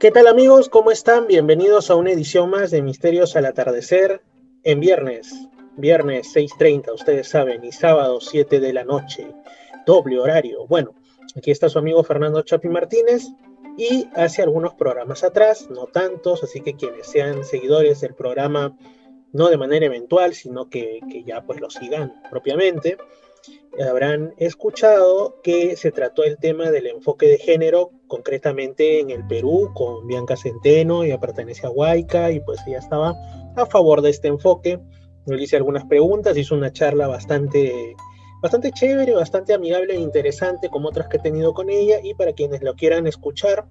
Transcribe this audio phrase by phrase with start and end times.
[0.00, 0.70] ¿Qué tal amigos?
[0.70, 1.26] ¿Cómo están?
[1.26, 4.22] Bienvenidos a una edición más de Misterios al Atardecer
[4.62, 5.30] en viernes,
[5.76, 9.30] viernes 6.30, ustedes saben, y sábado 7 de la noche,
[9.84, 10.66] doble horario.
[10.66, 10.94] Bueno,
[11.36, 13.26] aquí está su amigo Fernando Chapi Martínez
[13.76, 18.78] y hace algunos programas atrás, no tantos, así que quienes sean seguidores del programa,
[19.34, 22.96] no de manera eventual, sino que, que ya pues lo sigan propiamente,
[23.86, 29.70] habrán escuchado que se trató el tema del enfoque de género, concretamente en el Perú,
[29.72, 33.14] con Bianca Centeno, ella pertenece a Huayca y pues ella estaba
[33.56, 34.80] a favor de este enfoque.
[35.26, 37.94] Le hice algunas preguntas, hizo una charla bastante,
[38.42, 42.32] bastante chévere, bastante amigable e interesante, como otras que he tenido con ella, y para
[42.32, 43.66] quienes lo quieran escuchar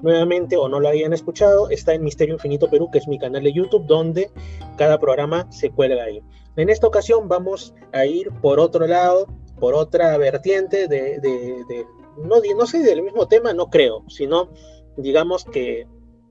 [0.00, 3.42] nuevamente o no lo hayan escuchado, está en Misterio Infinito Perú, que es mi canal
[3.42, 4.30] de YouTube, donde
[4.78, 6.22] cada programa se cuelga ahí.
[6.56, 9.26] En esta ocasión vamos a ir por otro lado,
[9.60, 14.50] por otra vertiente de, no, no sé, del mismo tema, no creo, sino
[14.96, 15.86] digamos que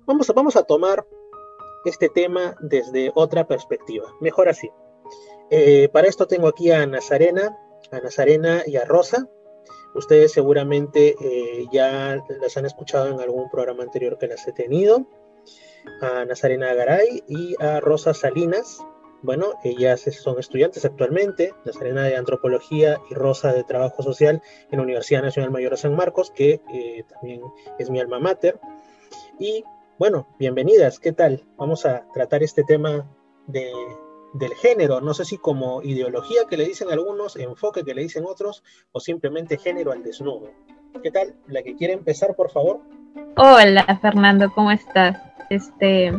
[0.06, 1.06] vamos a, vamos a tomar
[1.86, 4.14] este tema desde otra perspectiva.
[4.20, 4.70] Mejor así.
[5.50, 7.58] Eh, para esto tengo aquí a Nazarena,
[7.92, 9.28] a Nazarena y a Rosa.
[9.94, 15.06] Ustedes seguramente eh, ya las han escuchado en algún programa anterior que las he tenido.
[16.02, 18.86] A Nazarena Garay y a Rosa Salinas.
[19.23, 24.41] Bueno, ellas son estudiantes actualmente, Nazarena de Antropología y Rosa de Trabajo Social
[24.72, 27.42] en la Universidad Nacional Mayor de San Marcos, que eh, también
[27.77, 28.59] es mi alma mater.
[29.38, 29.64] Y
[29.99, 31.44] bueno, bienvenidas, ¿qué tal?
[31.58, 33.08] Vamos a tratar este tema
[33.45, 33.72] de,
[34.33, 38.25] del género, no sé si como ideología que le dicen algunos, enfoque que le dicen
[38.25, 40.49] otros, o simplemente género al desnudo.
[41.03, 41.36] ¿Qué tal?
[41.47, 42.81] La que quiere empezar, por favor.
[43.36, 45.17] Hola, Fernando, ¿cómo estás?
[45.50, 46.14] Este,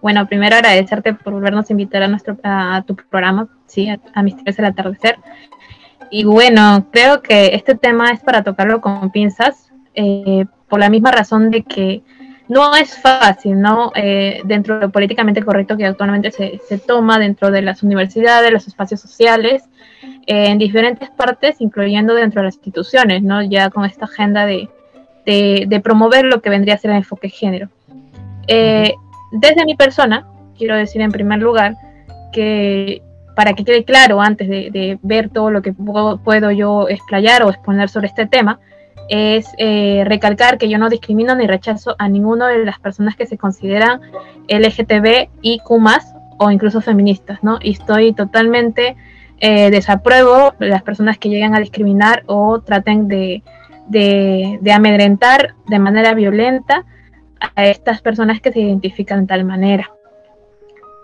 [0.00, 4.22] bueno, primero agradecerte por volvernos a invitar a nuestro a, tu programa, sí, a, a
[4.22, 5.18] Misterios del Atardecer.
[6.10, 11.10] Y bueno, creo que este tema es para tocarlo con pinzas, eh, por la misma
[11.10, 12.02] razón de que
[12.48, 13.92] no es fácil, ¿no?
[13.94, 18.66] Eh, dentro de políticamente correcto que actualmente se, se, toma dentro de las universidades, los
[18.66, 19.64] espacios sociales,
[20.26, 23.42] eh, en diferentes partes, incluyendo dentro de las instituciones, ¿no?
[23.42, 24.70] Ya con esta agenda de,
[25.24, 27.68] de, promover lo que vendría a ser el enfoque género.
[28.46, 28.94] Eh,
[29.32, 31.76] desde mi persona, quiero decir en primer lugar
[32.32, 33.02] que
[33.36, 37.50] para que quede claro antes de, ver todo lo que puedo, puedo, yo explayar o
[37.50, 38.58] exponer sobre este tema,
[39.08, 43.26] es eh, recalcar que yo no discrimino ni rechazo a ninguna de las personas que
[43.26, 44.00] se consideran
[44.48, 45.80] LGTB y Q
[46.38, 47.58] o incluso feministas, ¿no?
[47.62, 48.96] Y estoy totalmente
[49.40, 53.42] eh, desapruebo las personas que lleguen a discriminar o traten de,
[53.88, 56.84] de, amedrentar de manera violenta
[57.54, 59.90] a estas personas que se identifican de tal manera.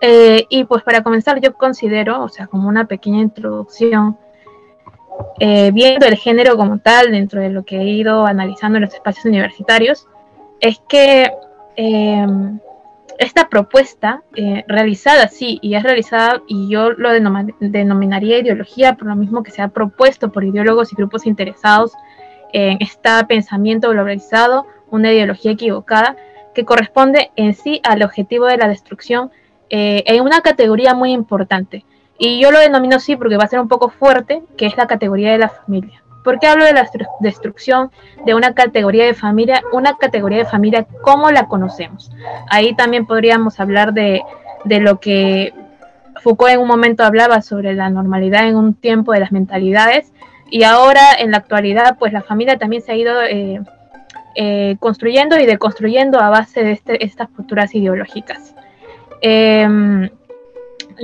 [0.01, 4.17] Eh, y pues para comenzar, yo considero, o sea, como una pequeña introducción,
[5.39, 8.93] eh, viendo el género como tal dentro de lo que he ido analizando en los
[8.93, 10.07] espacios universitarios,
[10.59, 11.31] es que
[11.77, 12.27] eh,
[13.17, 14.23] esta propuesta
[14.67, 17.11] realizada, sí, y es realizada, y yo lo
[17.59, 21.93] denominaría ideología, por lo mismo que se ha propuesto por ideólogos y grupos interesados
[22.55, 26.15] en este pensamiento globalizado, una ideología equivocada,
[26.53, 29.29] que corresponde en sí al objetivo de la destrucción
[29.69, 31.83] eh, en una categoría muy importante.
[32.17, 34.87] Y yo lo denomino así porque va a ser un poco fuerte, que es la
[34.87, 36.01] categoría de la familia.
[36.23, 36.89] ¿Por qué hablo de la
[37.19, 37.91] destrucción
[38.25, 39.61] de una categoría de familia?
[39.73, 42.09] Una categoría de familia como la conocemos.
[42.49, 44.21] Ahí también podríamos hablar de,
[44.63, 45.53] de lo que
[46.23, 50.13] Foucault en un momento hablaba sobre la normalidad en un tiempo de las mentalidades
[50.55, 53.59] y ahora en la actualidad pues la familia también se ha ido eh,
[54.35, 58.55] eh, construyendo y deconstruyendo a base de este, estas posturas ideológicas.
[59.21, 60.09] Eh,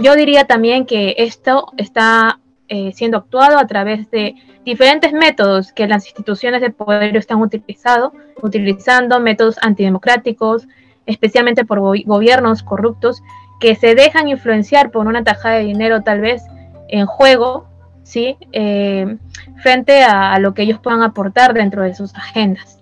[0.01, 2.39] yo diría también que esto está
[2.69, 8.13] eh, siendo actuado a través de diferentes métodos que las instituciones de poder están utilizado,
[8.41, 10.66] utilizando métodos antidemocráticos,
[11.06, 13.22] especialmente por go gobiernos corruptos
[13.59, 16.41] que se dejan influenciar por una tajada de dinero tal vez
[16.88, 17.68] en juego,
[18.03, 18.38] ¿sí?
[18.51, 19.17] Eh,
[19.62, 22.80] frente a, lo que ellos puedan aportar dentro de sus agendas.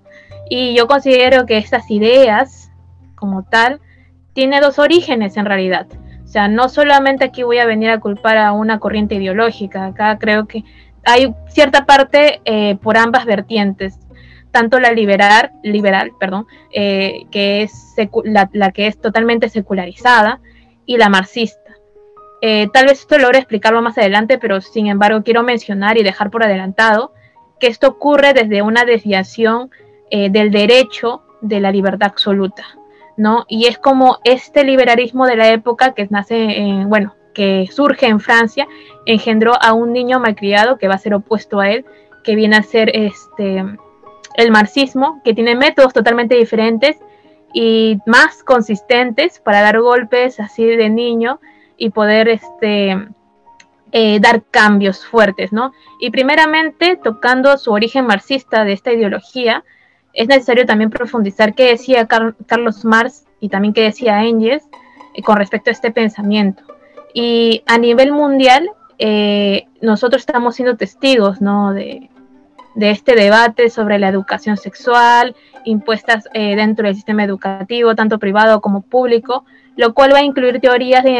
[0.49, 2.71] Y yo considero que estas ideas,
[3.15, 3.79] como tal,
[4.33, 5.87] tiene dos orígenes en realidad.
[6.23, 10.17] O sea, no solamente aquí voy a venir a culpar a una corriente ideológica, acá
[10.19, 10.63] creo que
[11.03, 13.99] hay cierta parte eh, por ambas vertientes,
[14.51, 20.39] tanto la liberal, liberal perdón, eh, que es la, que es totalmente secularizada,
[20.85, 21.68] y la marxista.
[22.41, 26.31] Eh, tal vez esto logre explicarlo más adelante, pero sin embargo quiero mencionar y dejar
[26.31, 27.13] por adelantado
[27.59, 29.69] que esto ocurre desde una desviación
[30.09, 32.65] eh, del derecho de la libertad absoluta,
[33.17, 33.45] ¿no?
[33.47, 38.19] Y es como este liberalismo de la época que nace, en, bueno, que surge en
[38.19, 38.67] Francia,
[39.05, 41.85] engendró a un niño malcriado que va a ser opuesto a él,
[42.23, 43.63] que viene a ser este,
[44.35, 46.97] el marxismo, que tiene métodos totalmente diferentes
[47.53, 51.39] y más consistentes para dar golpes así de niño
[51.79, 53.07] y poder este,
[53.91, 55.71] eh, dar cambios fuertes, ¿no?
[55.99, 59.63] Y primeramente, tocando su origen marxista de esta ideología,
[60.13, 64.67] es necesario también profundizar qué decía Carlos Marx y también qué decía Engels
[65.15, 66.63] eh, con respecto a este pensamiento.
[67.13, 71.73] Y a nivel mundial, eh, nosotros estamos siendo testigos, ¿no?
[71.73, 72.09] De,
[72.75, 75.35] de este debate sobre la educación sexual
[75.65, 79.45] impuestas dentro del sistema educativo, tanto privado como público,
[79.75, 81.11] lo cual va a incluir teorías de,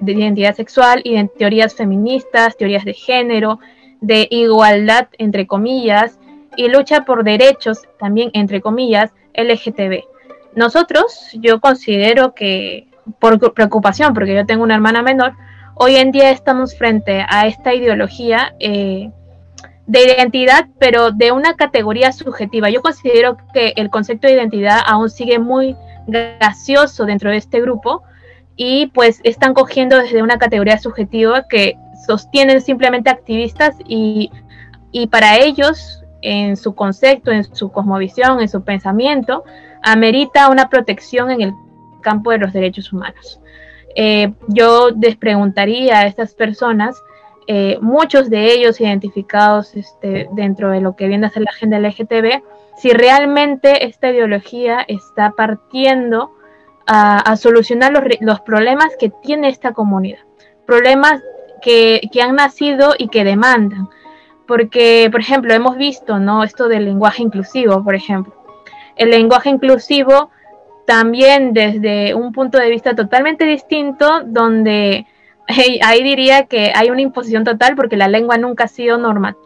[0.00, 3.58] identidad sexual, y teorías feministas, teorías de género,
[4.00, 6.18] de igualdad, entre comillas,
[6.56, 10.04] y lucha por derechos, también entre comillas, LGTB.
[10.54, 12.88] Nosotros, yo considero que,
[13.18, 15.32] por preocupación, porque yo tengo una hermana menor,
[15.74, 19.10] hoy en día estamos frente a esta ideología eh,
[19.88, 22.68] de identidad, pero de una categoría subjetiva.
[22.68, 25.74] Yo considero que el concepto de identidad aún sigue muy
[26.06, 28.02] gaseoso dentro de este grupo
[28.54, 34.30] y pues están cogiendo desde una categoría subjetiva que sostienen simplemente activistas y,
[35.10, 39.44] para ellos, en su concepto, en su cosmovisión, en su pensamiento,
[39.82, 41.52] amerita una protección en el
[42.02, 43.40] campo de los derechos humanos.
[43.96, 46.94] Eh, yo les preguntaría a estas personas,
[47.50, 51.78] eh, muchos de ellos identificados este, dentro de lo que viene a ser la agenda
[51.78, 52.42] LGTB,
[52.76, 56.30] si realmente esta ideología está partiendo
[56.86, 60.18] a, solucionar los, problemas que tiene esta comunidad,
[60.66, 61.22] problemas
[61.62, 63.88] que, han nacido y que demandan.
[64.46, 66.44] Porque, por ejemplo, hemos visto, ¿no?
[66.44, 68.34] Esto del lenguaje inclusivo, por ejemplo.
[68.96, 70.30] El lenguaje inclusivo
[70.86, 75.06] también desde un punto de vista totalmente distinto, donde
[75.82, 79.36] ahí diría que hay una imposición total porque la lengua nunca ha sido norma,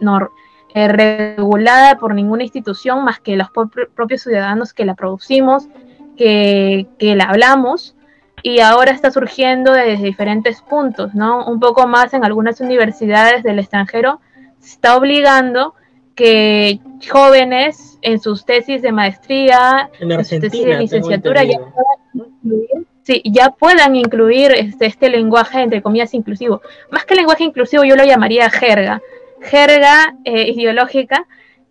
[0.75, 5.69] eh, regulada por ninguna institución más que los propios ciudadanos que la producimos,
[6.17, 7.95] que, la hablamos
[8.43, 11.47] y ahora está surgiendo desde diferentes puntos, ¿no?
[11.47, 14.21] Un poco más en algunas universidades del extranjero
[14.59, 15.75] se está obligando
[16.15, 22.87] que jóvenes en sus tesis de maestría, en, sus tesis de licenciatura ya puedan incluir,
[23.03, 26.63] sí, ya puedan incluir este, este lenguaje entre comillas inclusivo.
[26.91, 29.01] Más que lenguaje inclusivo yo lo llamaría jerga,
[29.41, 31.27] jerga eh, ideológica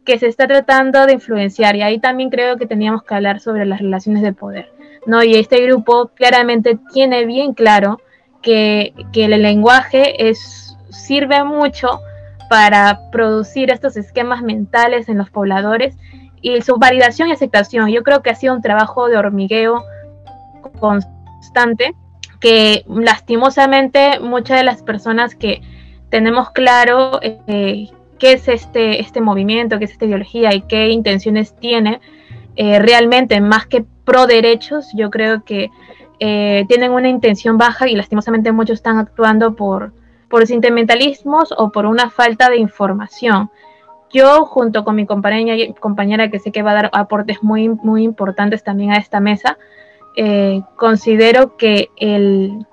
[0.05, 3.65] que se está tratando de influenciar y ahí también creo que teníamos que hablar sobre
[3.65, 4.71] las relaciones de poder,
[5.05, 5.23] ¿no?
[5.23, 8.01] Y este grupo claramente tiene bien claro
[8.41, 11.99] que, el lenguaje es, sirve mucho
[12.49, 15.95] para producir estos esquemas mentales en los pobladores
[16.41, 17.89] y su validación y aceptación.
[17.89, 19.83] Yo creo que ha sido un trabajo de hormigueo
[22.39, 25.61] que lastimosamente muchas de las personas que
[26.09, 27.89] tenemos claro eh,
[28.19, 32.01] qué es este, este movimiento, qué es esta ideología y qué intenciones tiene
[32.55, 35.69] eh, realmente, más que pro derechos, yo creo que
[36.19, 39.93] eh, tienen una intención baja y lastimosamente muchos están actuando por,
[40.29, 43.49] por sentimentalismos o por una falta de información.
[44.13, 48.03] Yo, junto con mi compañera, compañera que sé que va a dar aportes muy, muy
[48.03, 49.57] importantes también a esta mesa,
[50.75, 52.65] considero que el,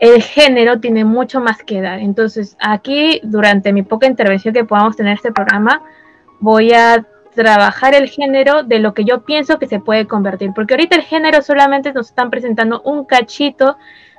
[0.00, 2.00] el género tiene mucho más que dar.
[2.00, 5.82] Entonces, aquí, durante mi poca intervención que podamos tener en este programa,
[6.40, 10.52] voy a trabajar el género de lo que yo pienso que se puede convertir.
[10.54, 13.76] Porque ahorita el género solamente nos están presentando un cachito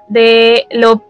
[0.08, 1.04] de lo,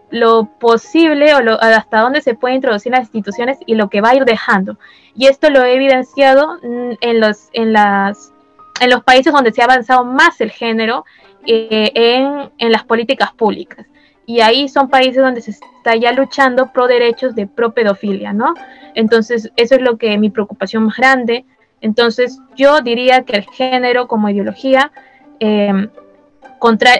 [0.58, 4.24] posible o hasta dónde se puede introducir las instituciones y lo que va a ir
[4.24, 4.78] dejando.
[5.14, 8.32] Y esto lo he evidenciado en los, en las,
[8.80, 11.04] en los países donde se ha avanzado más el género
[11.46, 13.86] eh, en, en las políticas públicas
[14.26, 18.54] y ahí son países donde se está ya luchando pro derechos de pro pedofilia, ¿no?
[18.94, 21.44] Entonces, eso es lo que mi preocupación más grande.
[21.80, 24.92] Entonces, yo diría que el género como ideología
[25.40, 25.90] em,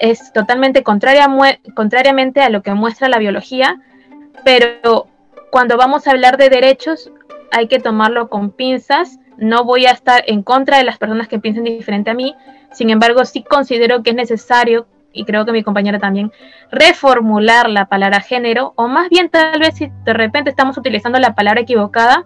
[0.01, 1.29] es totalmente contraria,
[1.75, 3.81] contrariamente a lo que muestra la biología,
[4.45, 5.07] pero
[5.51, 7.13] cuando vamos a hablar de derechos
[7.53, 9.19] hay que tomarlo con pinzas.
[9.43, 12.35] No voy a estar en contra de las personas que piensen diferente a mí,
[12.73, 16.33] sin embargo, sí considero que es necesario y creo que mi compañera también,
[16.71, 21.35] reformular la palabra género, o más bien tal vez si de repente estamos utilizando la
[21.35, 22.25] palabra equivocada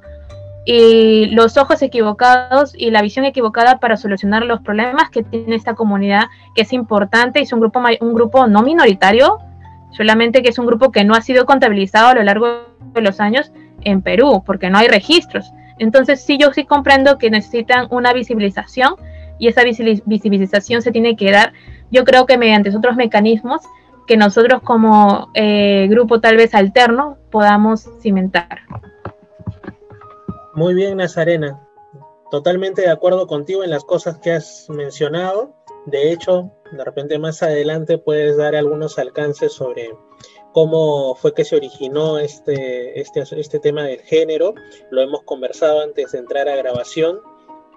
[0.64, 5.74] y los ojos equivocados y la visión equivocada para solucionar los problemas que tiene esta
[5.74, 9.38] comunidad, que es importante es un grupo, un grupo no minoritario,
[9.90, 13.20] solamente que es un grupo que no ha sido contabilizado a lo largo de los
[13.20, 15.52] años en Perú, porque no hay registros.
[15.78, 18.94] Entonces sí, yo sí comprendo que necesitan una visibilización
[19.38, 21.52] y esa visibilización se tiene que dar
[21.90, 23.62] yo creo que mediante otros mecanismos
[24.06, 28.60] que nosotros como eh, grupo tal vez alterno podamos cimentar.
[30.54, 31.60] Muy bien, Nazarena.
[32.30, 35.54] Totalmente de acuerdo contigo en las cosas que has mencionado.
[35.86, 39.96] de hecho, de repente más adelante puedes dar algunos alcances sobre
[40.56, 44.54] cómo fue que se originó este, este, este tema del género.
[44.90, 47.20] Lo hemos conversado antes de entrar a grabación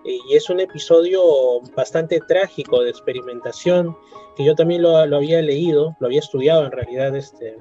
[0.05, 3.98] y es un episodio bastante trágico de experimentación
[4.38, 7.57] que yo también lo, había leído, lo había estudiado en realidad este,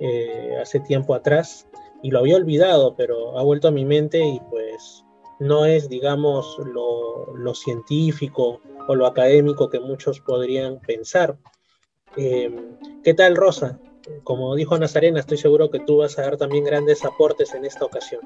[0.00, 1.68] eh, hace tiempo atrás
[2.02, 5.04] y lo había olvidado, pero ha vuelto a mi mente y pues
[5.40, 11.36] no es, digamos, lo, científico o lo académico que muchos podrían pensar.
[12.16, 13.78] Em, ¿Qué tal, Rosa?
[14.24, 17.84] Como dijo Nazarena, estoy seguro que tú vas a dar también grandes aportes en esta
[17.84, 18.20] ocasión.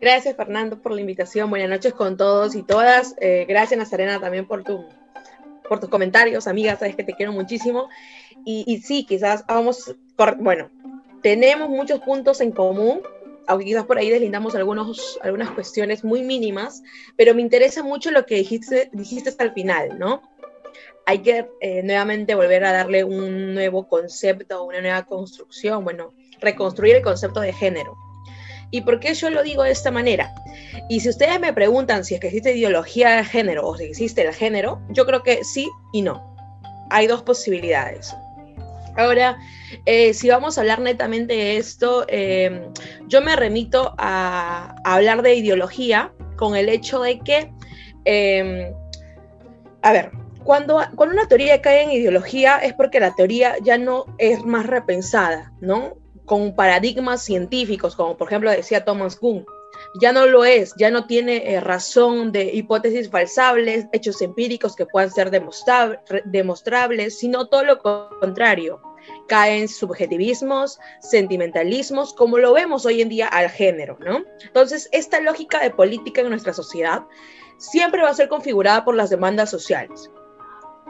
[0.00, 1.50] Gracias, Fernando, por la invitación.
[1.50, 3.16] Buenas noches con todos y todas.
[3.20, 4.84] Eh, gracias, Nazarena, también por, tu,
[5.68, 6.46] por tus comentarios.
[6.46, 7.88] Amiga, sabes que te quiero muchísimo.
[8.44, 9.96] Y, y sí, quizás vamos,
[10.38, 10.70] bueno,
[11.22, 13.02] tenemos muchos puntos en común,
[13.48, 16.82] aunque quizás por ahí deslindamos algunos, algunas cuestiones muy mínimas,
[17.16, 20.22] pero me interesa mucho lo que dijiste, dijiste el final, ¿no?
[21.08, 26.96] Hay que eh, nuevamente volver a darle un nuevo concepto, una nueva construcción, bueno, reconstruir
[26.96, 27.96] el concepto de género.
[28.70, 30.34] ¿Y por qué yo lo digo de esta manera?
[30.90, 34.20] Y si ustedes me preguntan si es que existe ideología de género o si existe
[34.20, 36.36] el género, yo creo que sí y no.
[36.90, 38.14] Hay dos posibilidades.
[38.94, 39.38] Ahora,
[39.86, 42.68] eh, si vamos a hablar netamente de esto, eh,
[43.06, 47.50] yo me remito a, hablar de ideología con el hecho de que,
[48.04, 48.74] eh,
[49.80, 50.10] a ver,
[50.48, 54.64] cuando, cuando una teoría cae en ideología es porque la teoría ya no es más
[54.66, 55.98] repensada, ¿no?
[56.24, 59.44] Con paradigmas científicos, como por ejemplo decía Thomas Kuhn
[60.00, 64.86] ya no lo es, ya no tiene eh, razón de hipótesis falsables, hechos empíricos que
[64.86, 65.30] puedan ser
[66.24, 67.78] demostrables, sino todo lo
[68.18, 68.80] contrario.
[69.28, 74.24] Caen subjetivismos, sentimentalismos, como lo vemos hoy en día al género, ¿no?
[74.42, 77.02] Entonces, esta lógica de política en nuestra sociedad
[77.58, 80.10] siempre va a ser configurada por las demandas sociales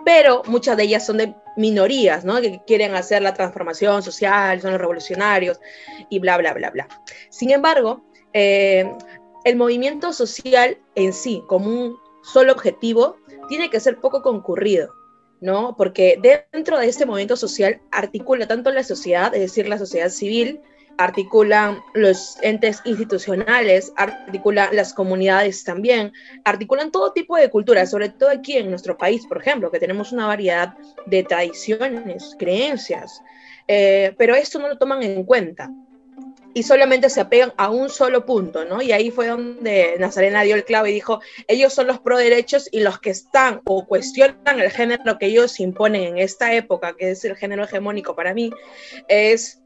[0.05, 2.41] pero muchas de ellas son de minorías, ¿no?
[2.41, 5.61] Que quieren hacer la transformación social, son los revolucionarios
[6.09, 6.89] y bla, bla, bla, bla.
[7.31, 8.91] Sin embargo, eh,
[9.45, 13.17] el movimiento social en sí, como un solo objetivo,
[13.49, 14.95] tiene que ser poco concurrido,
[15.41, 15.75] ¿no?
[15.77, 16.19] Porque
[16.53, 20.61] dentro de este movimiento social articula tanto la sociedad, es decir, la sociedad civil,
[20.99, 26.13] articulan los entes institucionales, articulan las comunidades también,
[26.45, 30.13] articulan todo tipo de culturas, sobre todo aquí en nuestro país, por ejemplo, que tenemos
[30.13, 30.75] una variedad
[31.07, 33.23] de tradiciones, creencias,
[33.67, 35.71] eh, pero esto no lo toman en cuenta
[36.55, 38.83] y solamente se apegan a un solo punto, ¿no?
[38.83, 42.69] Y ahí fue donde Nazarena dio el clavo y dijo, ellos son los pro derechos
[42.73, 47.13] y los que están o cuestionan el género que ellos imponen en esta época, que
[47.13, 48.51] es el género hegemónico para mí,
[49.07, 49.61] es,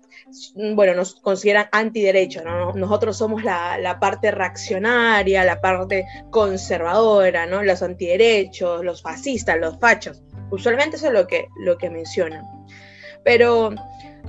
[0.54, 2.72] bueno, nos consideran antiderecho, ¿no?
[2.72, 7.62] Nosotros somos la, la parte reaccionaria, la parte conservadora, ¿no?
[7.62, 10.22] Los antiderechos, los fascistas, los fachos.
[10.50, 12.44] Usualmente eso es lo que, lo que mencionan.
[13.24, 13.70] Pero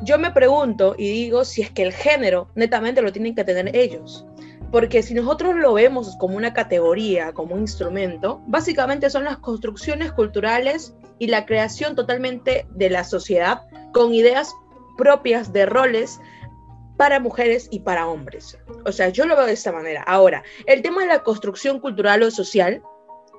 [0.03, 3.75] yo me pregunto y digo si es que el género netamente lo tienen que tener
[3.75, 4.25] ellos.
[4.71, 10.11] Porque si nosotros lo vemos como una categoría, como un instrumento, básicamente son las construcciones
[10.11, 13.61] culturales y la creación totalmente de la sociedad
[13.93, 14.55] con ideas
[14.97, 16.19] propias de roles
[16.97, 18.57] para mujeres y para hombres.
[18.85, 20.03] O sea, yo lo veo de esta manera.
[20.03, 22.81] Ahora, el tema de la construcción cultural o social,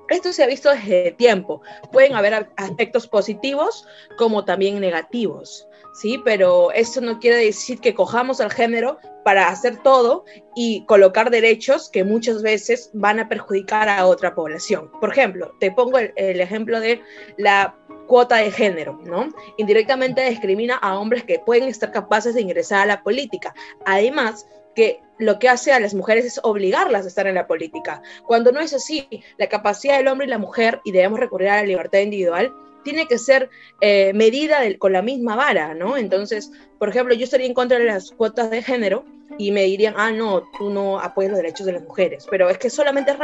[0.09, 1.61] esto se ha visto desde tiempo.
[1.91, 5.67] Pueden haber aspectos positivos como también negativos.
[5.95, 6.21] ¿Sí?
[6.23, 10.25] Pero eso no quiere decir que cojamos al género para hacer todo
[10.55, 14.91] y colocar derechos que muchas veces van a perjudicar a otra población.
[14.99, 17.01] Por ejemplo, te pongo el, ejemplo de
[17.37, 17.75] la
[18.07, 19.29] cuota de género, ¿no?
[19.57, 23.55] Indirectamente discrimina a hombres que pueden estar capaces de ingresar a la política.
[23.83, 28.03] Además, que lo que hace a las mujeres es obligarlas a estar en la política.
[28.27, 31.55] Cuando no es así, la capacidad del hombre y la mujer, y debemos recurrir a
[31.57, 32.53] la libertad individual,
[32.85, 33.49] tiene que ser
[33.81, 35.97] eh, medida con la misma vara, ¿no?
[35.97, 39.03] Entonces, por ejemplo, yo estaría en contra de las cuotas de género
[39.37, 42.57] y me dirían, ah, no, tú no apoyas los derechos de las mujeres, pero es
[42.57, 43.17] que solamente es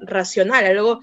[0.00, 1.00] racional, algo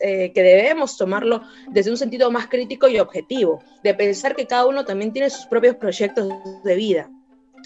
[0.00, 4.66] eh, que debemos tomarlo desde un sentido más crítico y objetivo, de pensar que cada
[4.66, 6.28] uno también tiene sus propios proyectos
[6.62, 7.10] de vida.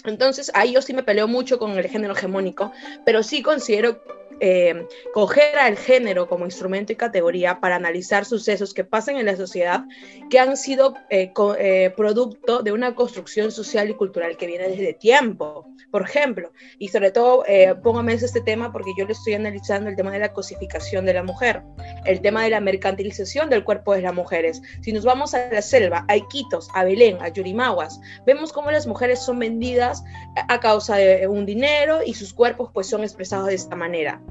[0.05, 2.71] Entonces, ahí yo sí me peleo mucho con el género hegemónico,
[3.05, 4.01] pero sí considero
[4.39, 9.35] eh, coger al género como instrumento y categoría para analizar sucesos que pasan en la
[9.35, 9.83] sociedad
[10.29, 14.93] que han sido eh, eh, producto de una construcción social y cultural que viene desde
[14.93, 15.67] tiempo.
[15.91, 17.45] Por ejemplo, y sobre todo
[17.81, 21.23] póngame este tema porque yo le estoy analizando el tema de la cosificación de la
[21.23, 21.63] mujer,
[22.05, 24.61] el tema de la mercantilización del cuerpo de las mujeres.
[24.81, 28.85] Si nos vamos a la selva, a Iquitos, a Belén, a Yurimaguas, vemos cómo las
[28.85, 30.03] mujeres son vendidas
[30.35, 34.21] a causa de un dinero y sus cuerpos pues son expresados de esta manera.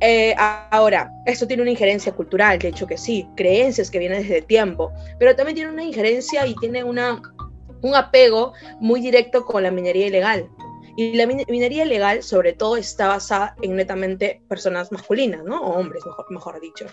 [0.00, 4.42] Eh, ahora, esto tiene una injerencia cultural, de hecho que sí, creencias que vienen desde
[4.42, 7.20] tiempo, pero también tiene una injerencia y tiene una,
[7.82, 10.48] un apego muy directo con la minería ilegal.
[10.96, 15.62] Y la minería ilegal, sobre todo, está basada en netamente personas masculinas, ¿no?
[15.62, 16.86] O hombres, mejor, dicho.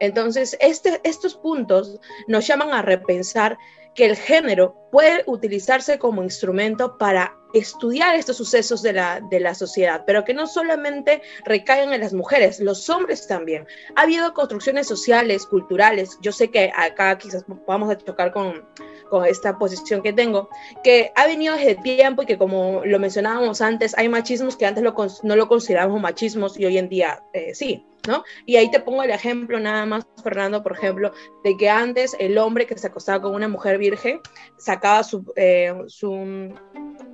[0.00, 3.58] Entonces, este, estos puntos nos llaman a repensar
[3.94, 9.54] que el género puede utilizarse como instrumento para estudiar estos sucesos de la, de la
[9.54, 13.66] sociedad, pero que no solamente recaigan en las mujeres, los hombres también.
[13.96, 18.64] Ha habido construcciones sociales, culturales, yo sé que acá quizás vamos a chocar con,
[19.10, 20.48] con esta posición que tengo,
[20.82, 24.82] que ha venido desde tiempo y que como lo mencionábamos antes, hay machismos que antes
[25.22, 27.86] no lo considerábamos machismos y hoy en día eh, sí.
[28.08, 28.24] ¿No?
[28.46, 31.12] Y ahí te pongo el ejemplo nada más, Fernando, por ejemplo,
[31.44, 34.20] de que antes el hombre que se acostaba con una mujer virgen
[34.58, 36.52] sacaba su, eh, su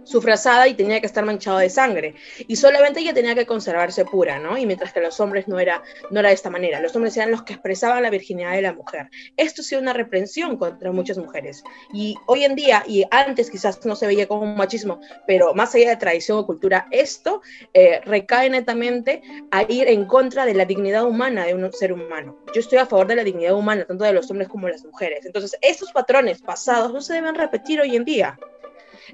[0.09, 2.15] su frazada y tenía que estar manchado de sangre.
[2.47, 4.57] Y solamente ella tenía que conservarse pura, ¿no?
[4.57, 6.81] Y mientras que los hombres no era, no era de esta manera.
[6.81, 9.11] Los hombres eran los que expresaban la virginidad de la mujer.
[9.37, 11.63] Esto ha sido una reprensión contra muchas mujeres.
[11.93, 15.75] Y hoy en día, y antes quizás no se veía como un machismo, pero más
[15.75, 17.43] allá de tradición o cultura, esto
[17.75, 22.39] eh, recae netamente a ir en contra de la dignidad humana de un ser humano.
[22.55, 24.85] Yo estoy a favor de la dignidad humana, tanto de los hombres como de las
[24.85, 25.27] mujeres.
[25.27, 28.39] Entonces, estos patrones pasados no se deben repetir hoy en día.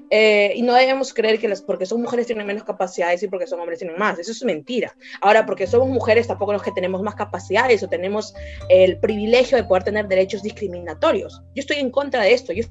[0.09, 3.47] Eh, y no debemos creer que las, porque son mujeres tienen menos capacidades y porque
[3.47, 4.19] son hombres tienen más.
[4.19, 4.95] Eso es mentira.
[5.21, 8.33] Ahora, porque somos mujeres, tampoco los que tenemos más capacidades o tenemos
[8.69, 11.41] el privilegio de poder tener derechos discriminatorios.
[11.55, 12.53] Yo estoy en contra de esto.
[12.53, 12.63] Yo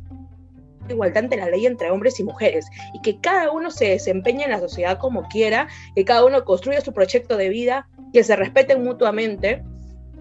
[0.89, 4.51] igualdad ante la ley entre hombres y mujeres y que cada uno se desempeñe en
[4.51, 8.85] la sociedad como quiera, que cada uno construya su proyecto de vida, que se respeten
[8.85, 9.63] mutuamente,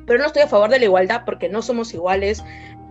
[0.06, 2.44] pero no estoy a favor de la igualdad porque no somos iguales,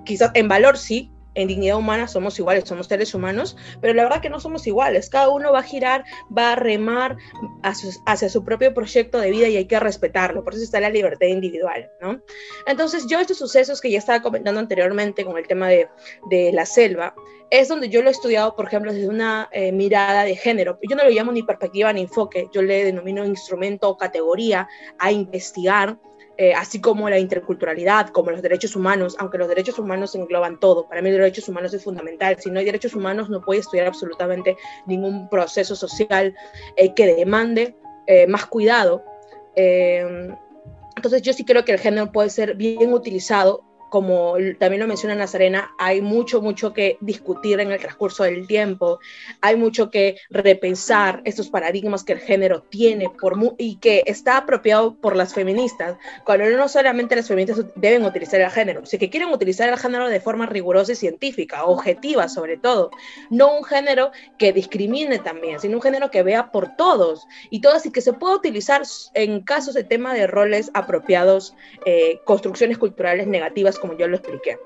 [0.04, 4.20] quizás en valor sí, en dignidad humana somos iguales, somos seres humanos, pero la verdad
[4.20, 5.08] que no somos iguales.
[5.08, 6.04] Cada uno va a girar,
[6.36, 7.16] va a remar
[7.62, 10.44] hacia, su propio proyecto de vida y hay que respetarlo.
[10.44, 12.20] Por eso está la libertad individual, ¿no?
[12.66, 15.88] Entonces, yo estos sucesos que ya estaba comentando anteriormente con el tema de,
[16.52, 17.14] la selva,
[17.50, 20.78] es donde yo lo he estudiado, por ejemplo, desde una eh, mirada de género.
[20.88, 25.12] Yo no lo llamo ni perspectiva ni enfoque, yo le denomino instrumento o categoría a
[25.12, 25.98] investigar
[26.38, 30.88] eh, así como la interculturalidad, como los derechos humanos, aunque los derechos humanos engloban todo.
[30.88, 32.36] Para mí los derechos humanos es fundamental.
[32.38, 36.34] Si no hay derechos humanos no puede estudiar absolutamente ningún proceso social
[36.76, 39.04] eh, que demande eh, más cuidado.
[39.54, 45.14] entonces yo sí creo que el género puede ser bien utilizado como también lo menciona
[45.14, 49.00] Nazarena, hay mucho, mucho que discutir en el transcurso del tiempo,
[49.42, 54.94] hay mucho que repensar estos paradigmas que el género tiene por y que está apropiado
[54.94, 59.28] por las feministas, cuando no solamente las feministas deben utilizar el género, sino que quieren
[59.28, 62.92] utilizar el género de forma rigurosa y científica, objetiva sobre todo,
[63.28, 67.26] no un género que discrimine también, sino un género que vea por todos.
[67.50, 72.20] Y todas y que se pueda utilizar en casos de tema de roles apropiados, eh,
[72.24, 74.58] construcciones culturales negativas como yo lo expliqué.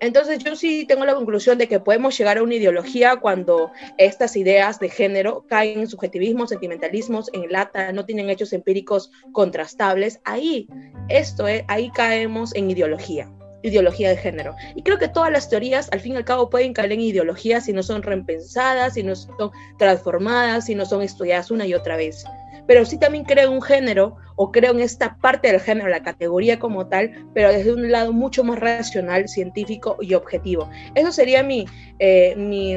[0.00, 4.34] Entonces yo sí tengo la conclusión de que podemos llegar a una ideología cuando estas
[4.34, 10.20] ideas de género caen en subjetivismo, sentimentalismos, en lata, no tienen hechos empíricos contrastables.
[10.24, 10.68] Ahí,
[11.10, 13.30] esto es, ahí caemos en ideología
[13.64, 14.56] ideología de género.
[14.74, 17.60] Y creo que todas las teorías, al fin y al cabo, pueden caer en ideología
[17.60, 21.96] si no son repensadas, si no son transformadas, si no son estudiadas una y otra
[21.96, 22.24] vez
[22.66, 26.58] pero sí también creo un género o creo en esta parte del género, la categoría
[26.58, 30.70] como tal, pero desde un lado mucho más racional, científico y objetivo.
[30.94, 31.66] Eso sería mi,
[31.98, 32.76] eh, mi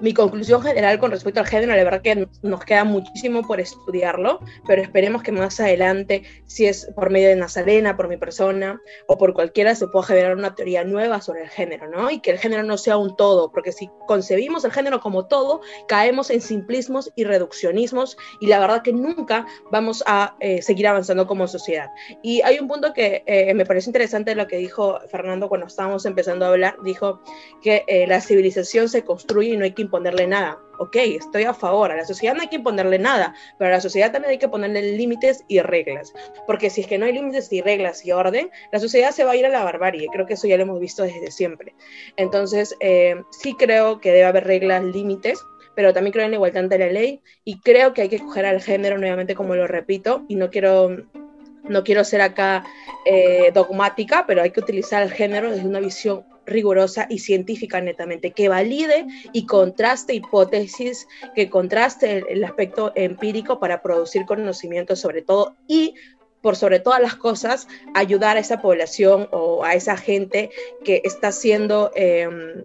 [0.00, 4.40] mi conclusión general con respecto al género, la verdad que nos queda muchísimo por estudiarlo,
[4.66, 9.18] pero esperemos que más adelante, si es por medio de Nazarena, por mi persona o
[9.18, 12.10] por cualquiera, se pueda generar una teoría nueva sobre el género, ¿no?
[12.10, 15.60] Y que el género no sea un todo, porque si concebimos el género como todo,
[15.88, 21.26] caemos en simplismos y reduccionismos y la verdad que nunca vamos a eh, seguir avanzando
[21.26, 21.90] como sociedad.
[22.22, 26.06] Y hay un punto que eh, me parece interesante lo que dijo Fernando cuando estábamos
[26.06, 27.20] empezando a hablar, dijo
[27.62, 30.58] que eh, la civilización se construye y no hay que imponerle nada.
[30.78, 31.90] Ok, estoy a favor.
[31.90, 34.48] A la sociedad no hay que imponerle nada, pero a la sociedad también hay que
[34.48, 36.12] ponerle límites y reglas.
[36.46, 39.32] Porque si es que no hay límites y reglas y orden, la sociedad se va
[39.32, 40.06] a ir a la barbarie.
[40.12, 41.74] Creo que eso ya lo hemos visto desde siempre.
[42.16, 46.64] Entonces, eh, sí creo que debe haber reglas, límites, pero también creo en la igualdad
[46.64, 50.24] ante la ley y creo que hay que coger al género nuevamente, como lo repito,
[50.28, 50.96] y no quiero
[51.64, 52.64] no quiero ser acá
[53.04, 58.32] eh, dogmática, pero hay que utilizar el género desde una visión rigurosa y científica netamente,
[58.32, 65.56] que valide y contraste hipótesis, que contraste el, aspecto empírico para producir conocimiento sobre todo
[65.66, 65.94] y
[66.42, 70.50] por sobre todas las cosas, ayudar a esa población o a esa gente
[70.84, 72.64] que está siendo em,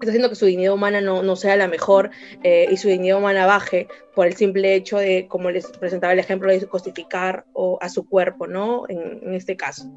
[0.00, 2.10] está haciendo que su dignidad humana no, no sea la mejor
[2.42, 6.18] eh, y su dignidad humana baje por el simple hecho de, como les presentaba el
[6.18, 8.84] ejemplo, de justificar o, a su cuerpo, ¿no?
[8.88, 9.90] En, en, este caso.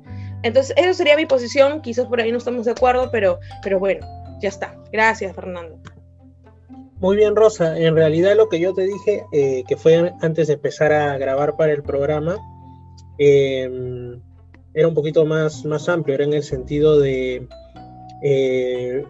[0.43, 4.05] Entonces, esa sería mi posición, quizás por ahí no estamos de acuerdo, pero, pero bueno,
[4.41, 4.75] ya está.
[4.91, 5.79] Gracias, Fernando.
[6.99, 7.77] Muy bien, Rosa.
[7.77, 11.55] En realidad lo que yo te dije, eh, que fue antes de empezar a grabar
[11.57, 12.37] para el programa,
[13.17, 14.19] eh,
[14.73, 17.47] era un poquito más, más amplio, era en el sentido de
[18.23, 19.03] eh,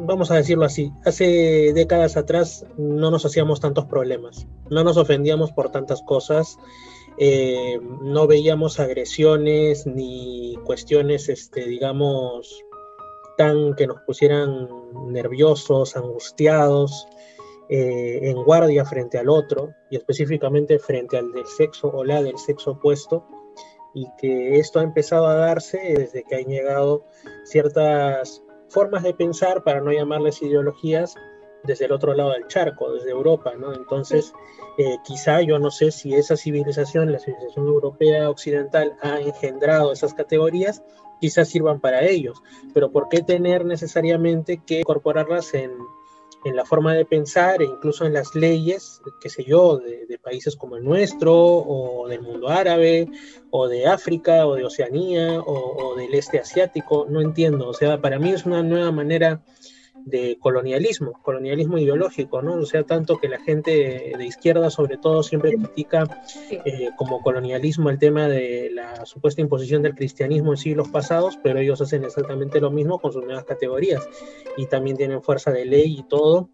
[0.00, 5.52] vamos a decirlo así, hace décadas atrás no nos hacíamos tantos problemas, no nos ofendíamos
[5.52, 6.58] por tantas cosas,
[7.18, 12.64] eh, no veíamos agresiones ni cuestiones, este, digamos,
[13.36, 14.68] tan que nos pusieran
[15.12, 17.06] nerviosos, angustiados,
[17.68, 22.38] eh, en guardia frente al otro y específicamente frente al del sexo o la del
[22.38, 23.26] sexo opuesto
[23.92, 27.04] y que esto ha empezado a darse desde que han llegado
[27.44, 31.14] ciertas formas de pensar, para no llamarles ideologías,
[31.68, 33.72] desde el otro lado del charco, desde Europa, ¿no?
[33.72, 34.32] Entonces,
[34.78, 40.14] eh, quizá yo no sé si esa civilización, la civilización europea occidental, ha engendrado esas
[40.14, 40.82] categorías,
[41.20, 42.42] quizás sirvan para ellos,
[42.74, 45.72] pero ¿por qué tener necesariamente que incorporarlas en,
[46.44, 50.56] en la forma de pensar e incluso en las leyes, qué sé yo, de, países
[50.56, 53.08] como el nuestro, o del mundo árabe,
[53.50, 57.68] o de África, o de Oceanía, o, del este asiático, no entiendo.
[57.68, 59.42] O sea, para mí es una nueva manera
[60.08, 62.54] de colonialismo, colonialismo ideológico, ¿no?
[62.54, 67.90] O sea, tanto que la gente de izquierda sobre todo siempre critica eh, como colonialismo
[67.90, 72.60] el tema de la supuesta imposición del cristianismo en siglos pasados, pero ellos hacen exactamente
[72.60, 74.08] lo mismo con sus nuevas categorías
[74.56, 76.50] y también tienen fuerza de ley y todo,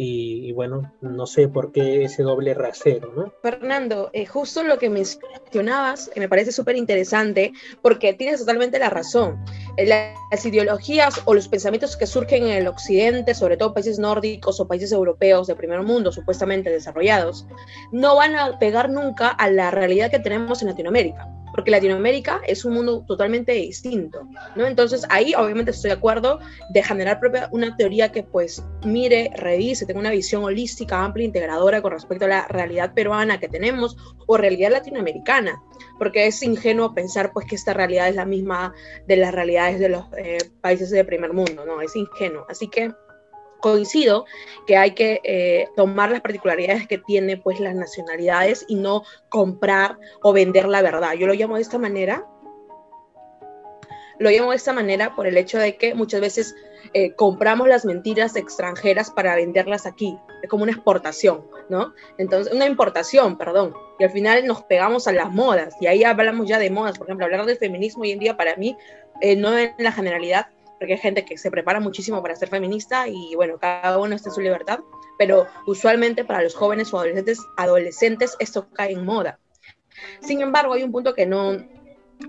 [0.00, 3.32] y, bueno, no sé por qué ese doble rasero, ¿no?
[3.42, 8.90] Fernando, eh, justo lo que mencionabas, que me parece súper interesante, porque tienes totalmente la
[8.90, 9.44] razón.
[9.76, 14.60] Eh, las ideologías o los pensamientos que surgen en el occidente, sobre todo países nórdicos
[14.60, 17.44] o países europeos de primer mundo, supuestamente desarrollados,
[17.90, 21.28] no van a pegar nunca a la realidad que tenemos en Latinoamérica
[21.58, 24.64] porque Latinoamérica es un mundo totalmente distinto, ¿no?
[24.64, 26.38] Entonces ahí obviamente estoy de acuerdo
[26.70, 31.82] de generar propia, una teoría que pues mire, revise, tenga una visión holística, amplia, integradora
[31.82, 33.96] con respecto a la realidad peruana que tenemos
[34.28, 35.60] o realidad latinoamericana,
[35.98, 38.72] porque es ingenuo pensar pues que esta realidad es la misma
[39.08, 41.80] de las realidades de los eh, países de primer mundo, ¿no?
[41.80, 42.46] Es ingenuo.
[42.48, 42.92] Así que
[43.60, 44.26] coincido
[44.66, 49.98] que hay que eh, tomar las particularidades que tiene pues las nacionalidades y no comprar
[50.22, 51.14] o vender la verdad.
[51.14, 52.26] Yo lo llamo de esta manera.
[54.18, 56.56] Lo llamo de esta manera por el hecho de que muchas veces
[56.92, 60.18] eh, compramos las mentiras extranjeras para venderlas aquí.
[60.42, 61.92] Es como una exportación, ¿no?
[62.18, 63.74] Entonces, una importación, perdón.
[63.98, 65.74] Y al final nos pegamos a las modas.
[65.80, 66.98] Y ahí hablamos ya de modas.
[66.98, 68.76] Por ejemplo, hablar del feminismo hoy en día para mí,
[69.20, 73.08] eh, no en la generalidad, porque hay gente que se prepara muchísimo para ser feminista
[73.08, 74.80] y bueno, cada uno está en su libertad,
[75.18, 79.38] pero usualmente para los jóvenes o adolescentes, adolescentes esto cae en moda.
[80.20, 81.56] Sin embargo, hay un punto que no,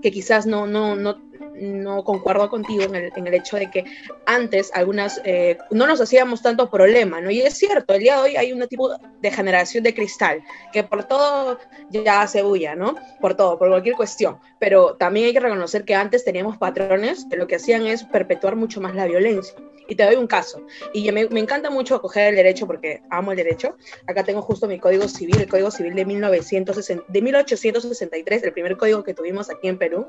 [0.02, 1.29] que quizás no, no, no,
[1.60, 3.84] no concuerdo contigo en el, en el, hecho de que
[4.26, 7.30] antes algunas eh, no nos hacíamos tanto problema, ¿no?
[7.30, 10.42] Y es cierto, el día de hoy hay un tipo de generación de cristal
[10.72, 11.58] que por todo
[11.90, 12.94] ya se bulla, ¿no?
[13.20, 14.38] Por todo, por cualquier cuestión.
[14.58, 18.56] Pero también hay que reconocer que antes teníamos patrones que lo que hacían es perpetuar
[18.56, 19.54] mucho más la violencia.
[19.88, 20.64] Y te doy un caso.
[20.92, 23.76] Y me, me encanta mucho coger el derecho porque amo el derecho.
[24.06, 28.76] Acá tengo justo mi código civil, el código civil de, 1960, de 1863, el primer
[28.76, 30.08] código que tuvimos aquí en Perú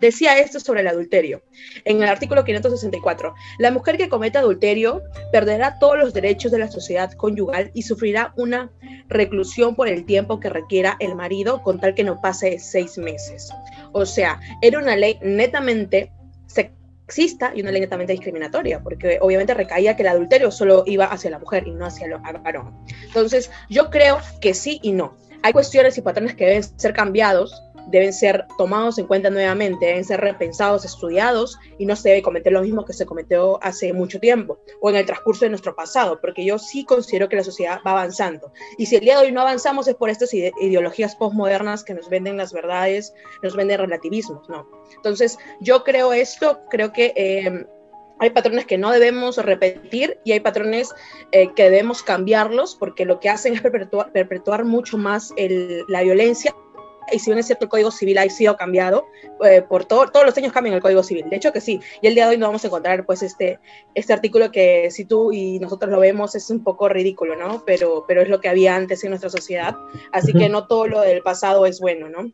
[0.00, 1.42] decía esto sobre el adulterio.
[1.84, 6.70] En el artículo 564, la mujer que cometa adulterio perderá todos los derechos de la
[6.70, 8.70] sociedad conyugal y sufrirá una
[9.08, 13.50] reclusión por el tiempo que requiera el marido con tal que no pase seis meses.
[13.92, 16.12] O sea, era una ley netamente
[16.46, 21.30] sexista y una ley netamente discriminatoria, porque obviamente recaía que el adulterio solo iba hacia
[21.30, 22.76] la mujer y no hacia el varón.
[23.04, 25.16] Entonces, yo creo que sí y no.
[25.42, 30.04] Hay cuestiones y patrones que deben ser cambiados deben ser tomados en cuenta nuevamente, deben
[30.04, 34.20] ser repensados, estudiados y no se debe cometer lo mismo que se cometió hace mucho
[34.20, 37.80] tiempo o en el transcurso de nuestro pasado, porque yo sí considero que la sociedad
[37.86, 38.52] va avanzando.
[38.76, 42.08] Y si el día de hoy no avanzamos es por estas ideologías postmodernas que nos
[42.08, 44.68] venden las verdades, nos venden relativismos, ¿no?
[44.96, 47.12] Entonces, yo creo esto, creo que...
[47.16, 47.66] Eh,
[48.20, 50.92] hay patrones que no debemos repetir y hay patrones
[51.30, 55.32] eh, que debemos cambiarlos porque lo que hacen es perpetuar, mucho más
[55.88, 56.52] la violencia
[57.12, 59.06] y si bien es cierto el Código Civil ha sido cambiado,
[59.44, 62.06] eh, por todo, todos los años cambian el Código Civil, de hecho que sí, y
[62.06, 63.58] el día de hoy nos vamos a encontrar pues este,
[63.94, 67.62] este artículo que si tú y nosotros lo vemos es un poco ridículo, ¿no?
[67.66, 69.74] Pero, pero es lo que había antes en nuestra sociedad,
[70.12, 72.32] así que no todo lo del pasado es bueno, ¿no?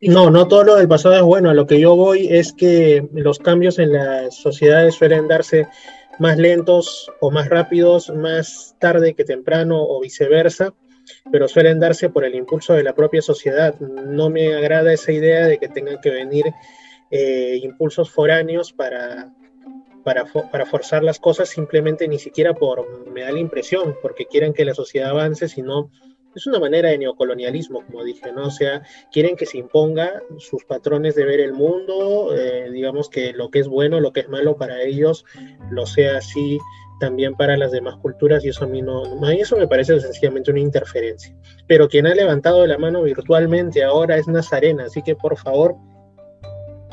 [0.00, 1.50] No, no todo lo del pasado es bueno.
[1.50, 5.66] A lo que yo voy es que los cambios en las sociedades suelen darse
[6.18, 10.74] más lentos o más rápidos, más tarde que temprano o viceversa,
[11.30, 13.78] pero suelen darse por el impulso de la propia sociedad.
[13.78, 16.46] No me agrada esa idea de que tengan que venir
[17.10, 19.32] eh, impulsos foráneos para,
[20.04, 24.52] para, para, forzar las cosas simplemente ni siquiera por, me da la impresión, porque quieren
[24.52, 25.90] que la sociedad avance, sino
[26.36, 28.48] es una manera de neocolonialismo, como dije, ¿no?
[28.48, 33.32] O sea, quieren que se imponga sus patrones de ver el mundo, eh, digamos que
[33.32, 35.24] lo que es bueno, lo que es malo para ellos,
[35.70, 36.58] lo sea así
[36.98, 40.60] también para las demás culturas y eso a mí no, eso me parece sencillamente una
[40.60, 41.34] interferencia.
[41.66, 45.76] Pero quien ha levantado la mano virtualmente ahora es Nazarena, así que por favor,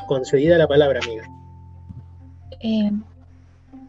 [0.06, 1.24] concedida la palabra, amiga.
[2.60, 2.90] Eh,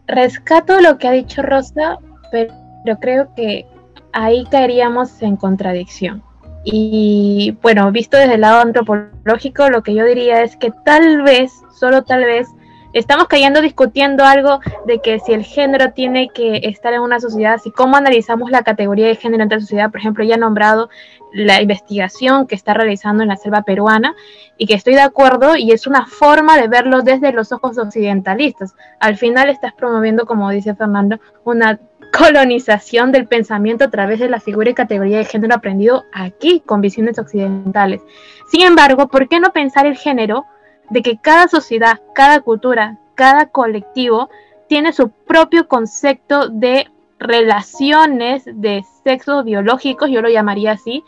[0.08, 1.98] rescato lo que ha dicho Rosa,
[2.32, 3.66] pero creo que
[4.14, 6.24] ahí caeríamos en contradicción.
[6.64, 11.52] Y bueno, visto desde el lado antropológico, lo que yo diría es que tal vez,
[11.80, 12.48] solo tal vez,
[12.96, 17.60] estamos cayendo discutiendo algo de que si el género tiene que estar en una sociedad,
[17.62, 20.90] si cómo analizamos la categoría de género en la sociedad, por ejemplo, ya he nombrado
[21.34, 24.16] la investigación que está realizando en la selva peruana
[24.58, 28.76] y que estoy de acuerdo y es una forma de verlo desde los ojos occidentalistas.
[29.02, 31.78] Al final estás promoviendo, como dice Fernando, una
[32.18, 36.80] colonización del pensamiento a través de la figura y categoría de género aprendido aquí con
[36.80, 38.02] visiones occidentales.
[38.50, 40.46] Sin embargo, ¿por qué no pensar el género
[40.90, 44.30] de que cada sociedad, cada cultura, cada colectivo
[44.68, 46.88] tiene su propio concepto de
[47.20, 51.04] relaciones de sexo biológicos, yo lo llamaría así,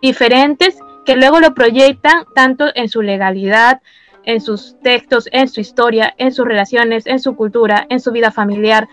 [0.00, 3.80] diferentes, que luego lo proyectan tanto en su legalidad,
[4.24, 8.30] en sus textos, en su historia, en sus relaciones, en su cultura, en su vida
[8.30, 8.88] familiar.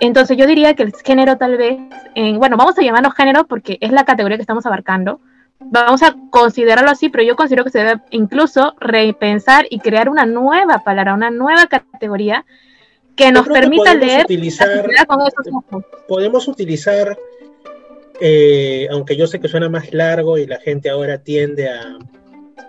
[0.00, 1.78] Entonces yo diría que el género tal vez,
[2.14, 5.20] en, bueno, vamos a llamarlo género porque es la categoría que estamos abarcando,
[5.60, 10.26] vamos a considerarlo así, pero yo considero que se debe incluso repensar y crear una
[10.26, 12.44] nueva palabra, una nueva categoría
[13.16, 15.84] que nos permita leer utilizar, con esos.
[16.06, 17.18] Podemos utilizar,
[18.20, 21.98] eh, aunque yo sé que suena más largo y la gente ahora tiende a,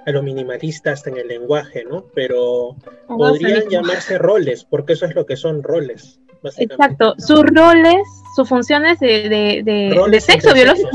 [0.05, 2.05] a lo minimalista hasta en el lenguaje, ¿no?
[2.15, 2.75] Pero
[3.07, 6.19] podrían llamarse roles, porque eso es lo que son roles.
[6.57, 10.89] Exacto, sus roles, sus funciones de, de, sexo biológico,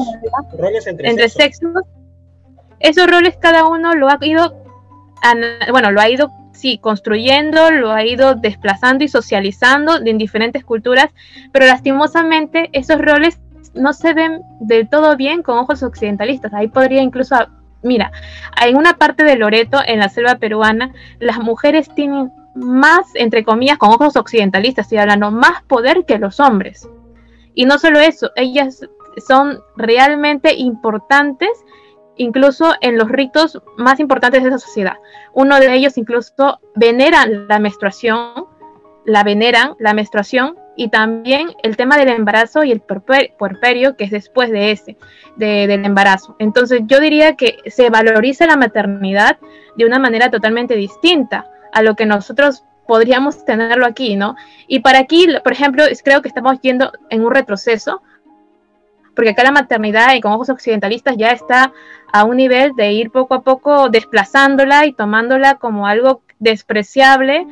[0.59, 1.83] roles entre, sexos.
[2.81, 4.55] Esos roles cada uno lo ha ido,
[5.70, 11.11] bueno, lo ha ido, sí, construyendo, lo ha ido desplazando y socializando en diferentes culturas,
[11.53, 13.38] pero lastimosamente esos roles
[13.75, 16.53] no se ven del todo bien con ojos occidentalistas.
[16.53, 17.37] Ahí podría incluso,
[17.83, 18.12] mira,
[18.64, 23.79] en una parte de Loreto, en la selva peruana, las mujeres tienen más, entre comillas,
[23.79, 26.88] con ojos occidentalistas, estoy hablando, más poder que los hombres.
[27.55, 28.81] Y no solo eso, ellas
[29.27, 31.49] son realmente importantes
[32.17, 34.95] incluso en los ritos más importantes de esa sociedad.
[35.33, 38.47] Uno de ellos incluso veneran la menstruación,
[39.05, 44.11] la veneran la menstruación y también el tema del embarazo y el puerperio que es
[44.11, 44.97] después de ese,
[45.37, 46.37] del embarazo.
[46.38, 49.38] Entonces yo diría que se valoriza la maternidad
[49.77, 54.37] de una manera totalmente distinta a lo que nosotros podríamos tenerlo aquí, ¿no?
[54.66, 58.03] Y para aquí, por ejemplo, creo que estamos yendo en un retroceso,
[59.14, 61.73] porque acá la maternidad y con ojos occidentalistas ya está
[62.12, 67.47] a un nivel de ir poco a poco desplazándola y tomándola como algo despreciable,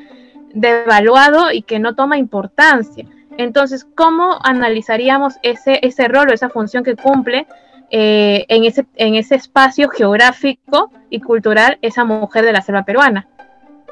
[0.55, 3.07] devaluado y que no toma importancia.
[3.39, 7.47] Entonces, ¿cómo analizaríamos ese, ese rol o esa función que cumple
[7.91, 13.29] eh, en, ese, en ese espacio geográfico y cultural esa mujer de la selva peruana?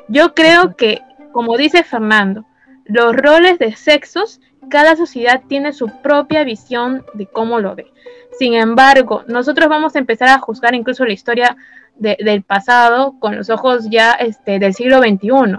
[0.09, 2.45] Yo creo que, como dice Fernando,
[2.85, 7.93] los roles de sexos, cada sociedad tiene su propia visión de cómo lo ve.
[8.39, 11.57] Sin embargo, nosotros vamos a empezar a juzgar incluso la historia
[11.97, 15.59] del pasado con los ojos ya este, del siglo XXI.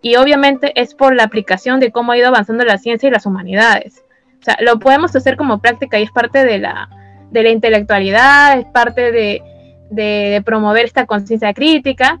[0.00, 3.26] Y obviamente es por la aplicación de cómo ha ido avanzando la ciencia y las
[3.26, 4.02] humanidades.
[4.40, 6.88] O sea, lo podemos hacer como práctica y es parte de la,
[7.30, 9.42] de la intelectualidad, es parte de,
[9.90, 12.18] de promover esta conciencia crítica,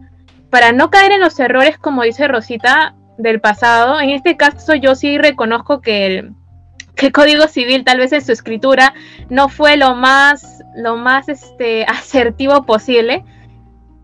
[0.54, 4.94] para no caer en los errores, como dice Rosita, del pasado, en este caso yo
[4.94, 6.32] sí reconozco que el,
[7.12, 8.94] Código Civil tal vez en su escritura
[9.28, 13.24] no fue lo más, lo más este, asertivo posible.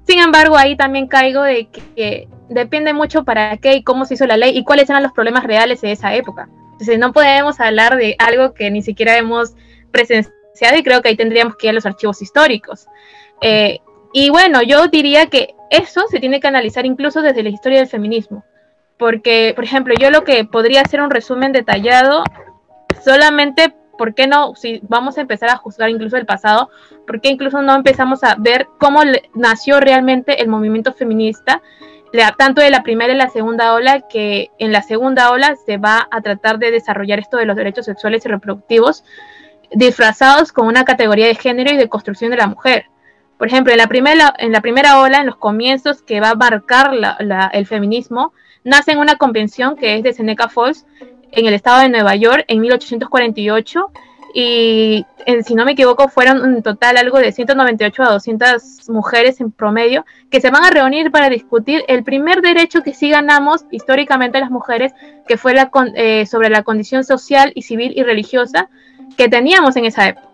[0.08, 4.26] Sin embargo, ahí también caigo de que, depende mucho para qué y cómo se hizo
[4.26, 6.48] la ley y cuáles eran los problemas reales de esa época.
[6.72, 9.54] Entonces no podemos hablar de algo que ni siquiera hemos
[9.92, 12.88] presenciado y creo que ahí tendríamos que ir a los archivos históricos.
[13.40, 13.78] Eh,
[14.12, 17.88] y bueno, yo diría que eso se tiene que analizar incluso desde la historia del
[17.88, 18.44] feminismo.
[18.98, 22.22] Porque, por ejemplo, yo lo que podría hacer un resumen detallado,
[23.02, 24.54] solamente, ¿por qué no?
[24.54, 26.68] Si vamos a empezar a juzgar incluso el pasado,
[27.06, 29.00] ¿por qué incluso no empezamos a ver cómo
[29.34, 31.62] nació realmente el movimiento feminista
[32.36, 36.08] tanto de la primera y la segunda ola, que en la segunda ola se va
[36.10, 39.04] a tratar de desarrollar esto de los derechos sexuales y reproductivos
[39.72, 42.86] disfrazados con una categoría de género y de construcción de la mujer.
[43.40, 46.34] Por ejemplo, en la primera, en la primera ola, en los comienzos que va a
[46.34, 46.90] marcar
[47.54, 50.84] el feminismo, nace en una convención que es de Seneca Falls,
[51.32, 53.92] en el estado de Nueva York, en 1848,
[54.34, 55.06] y
[55.46, 60.04] si no me equivoco fueron en total algo de 198 a 200 mujeres en promedio
[60.30, 64.50] que se van a reunir para discutir el primer derecho que sí ganamos históricamente las
[64.50, 64.92] mujeres,
[65.26, 68.68] que fue la eh, sobre la condición social y civil y religiosa
[69.16, 70.29] que teníamos en esa época.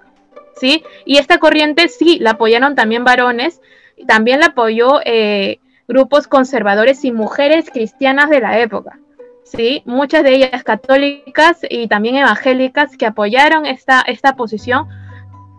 [0.56, 0.84] ¿Sí?
[1.04, 3.60] Y esta corriente sí la apoyaron también varones,
[4.06, 8.98] también la apoyó eh, grupos conservadores y mujeres cristianas de la época.
[9.44, 9.82] ¿sí?
[9.86, 14.88] Muchas de ellas católicas y también evangélicas que apoyaron esta, esta posición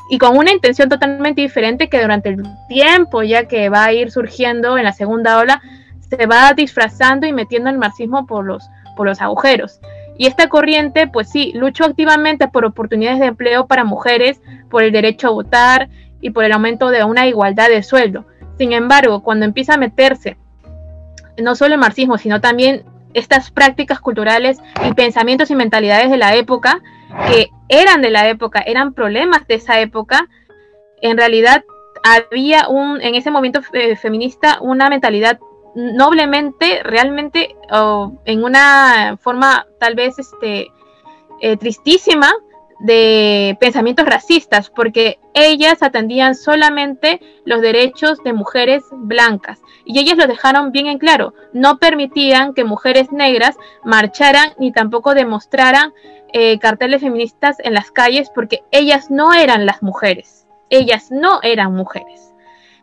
[0.10, 4.12] y con una intención totalmente diferente que durante el tiempo ya que va a ir
[4.12, 5.62] surgiendo en la segunda ola,
[6.10, 9.80] se va disfrazando y metiendo el marxismo por los, por los agujeros.
[10.18, 14.92] Y esta corriente, pues sí, luchó activamente por oportunidades de empleo para mujeres, por el
[14.92, 15.90] derecho a votar
[16.22, 18.26] y por el aumento de una igualdad de sueldo.
[18.58, 20.38] Sin embargo, cuando empieza a meterse
[21.42, 26.36] no solo el marxismo, sino también estas prácticas culturales y pensamientos y mentalidades de la
[26.36, 26.82] época,
[27.28, 30.28] que eran de la época, eran problemas de esa época,
[31.02, 31.64] en realidad
[32.04, 35.40] había un, en ese movimiento eh, feminista una mentalidad
[35.78, 37.56] noblemente, realmente,
[38.26, 40.72] en una forma tal vez este,
[41.42, 42.34] eh, tristísima,
[42.80, 50.28] de pensamientos racistas, porque ellas atendían solamente los derechos de mujeres blancas y ellas lo
[50.28, 55.94] dejaron bien en claro, no permitían que mujeres negras marcharan ni tampoco demostraran
[56.34, 61.74] eh, carteles feministas en las calles porque ellas no eran las mujeres, ellas no eran
[61.74, 62.32] mujeres,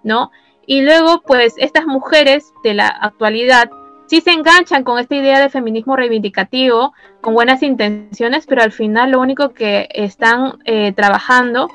[0.03, 0.33] ¿no?
[0.67, 3.71] Y luego, pues, estas mujeres de la actualidad
[4.07, 9.13] sí se enganchan con esta idea de feminismo reivindicativo, con buenas intenciones, pero al final
[9.13, 11.69] lo único que están eh, trabajando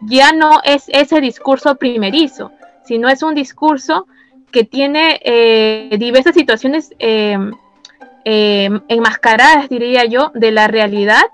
[0.00, 2.52] ya no es ese discurso primerizo,
[2.84, 4.06] sino es un discurso
[4.50, 7.52] que tiene eh, diversas situaciones em,
[8.24, 11.24] em, enmascaradas, diría yo, de la realidad,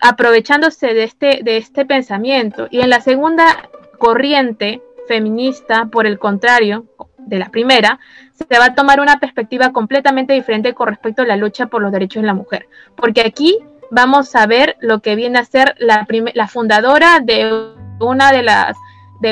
[0.00, 2.66] aprovechándose de este, de este pensamiento.
[2.70, 6.86] Y en la segunda corriente feminista, por el contrario,
[7.18, 7.98] de la primera,
[8.32, 11.90] se va a tomar una perspectiva completamente diferente con respecto a la lucha por los
[11.90, 12.68] derechos de la mujer.
[12.94, 13.58] Porque aquí
[13.90, 16.06] vamos a ver lo que viene a ser la,
[16.46, 18.44] fundadora de una de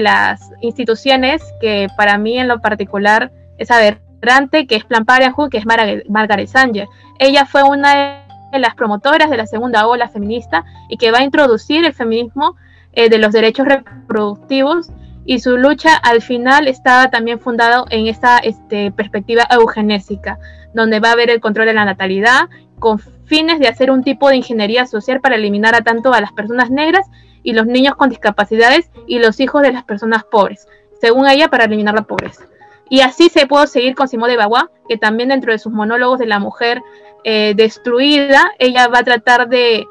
[0.01, 5.59] las, instituciones que para mí en lo particular es aberrante, que es Plan Parenthood, que
[5.59, 6.89] es Margaret Sanger.
[7.21, 11.23] Ella fue una de las promotoras de la segunda ola feminista y que va a
[11.23, 12.57] introducir el feminismo
[12.95, 14.91] eh, de los derechos reproductivos
[15.29, 20.39] y su lucha al final estaba también fundado en esta este, perspectiva eugenésica,
[20.73, 24.31] donde va a haber el control de la natalidad con fines de hacer un tipo
[24.31, 27.07] de ingeniería social para eliminar a tanto a las personas negras
[27.43, 30.67] y los niños con discapacidades y los hijos de las personas pobres,
[30.99, 32.47] según ella, para eliminar la pobreza.
[32.89, 36.19] Y así se puede seguir con Simone de Beauvoir, que también dentro de sus monólogos
[36.19, 36.81] de la mujer
[37.25, 39.87] eh, destruida, ella va a tratar de,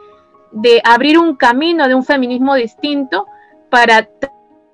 [0.51, 3.27] de abrir un camino de un feminismo distinto
[3.69, 4.09] para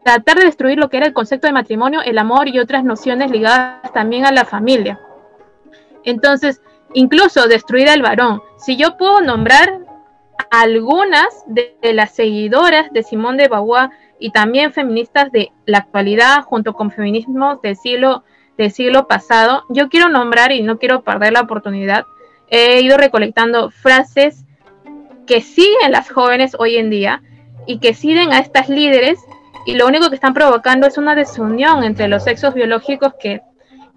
[0.03, 3.31] tratar de destruir lo que era el concepto de matrimonio, el amor y otras nociones
[3.31, 4.99] ligadas también a la familia.
[6.03, 6.61] Entonces,
[6.93, 8.41] incluso destruir al varón.
[8.57, 9.79] Si yo puedo nombrar
[10.51, 13.89] algunas de, las seguidoras de Simón de Beauvoir
[14.19, 18.23] y también feministas de la actualidad, junto con feminismos del siglo,
[18.57, 22.05] del siglo pasado, yo quiero nombrar y no quiero perder la oportunidad.
[22.49, 24.45] He ido recolectando frases
[25.25, 27.23] que siguen las jóvenes hoy en día
[27.65, 29.19] y que siguen a estas líderes
[29.65, 33.41] y lo único que están provocando es una desunión entre los sexos biológicos que,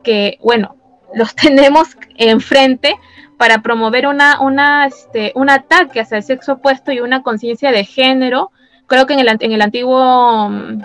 [0.02, 0.76] que bueno,
[1.14, 2.96] los tenemos enfrente
[3.37, 7.85] para promover una, una, este, un ataque hacia el sexo opuesto y una conciencia de
[7.85, 8.50] género.
[8.87, 10.83] Creo que en el, en el antiguo mm,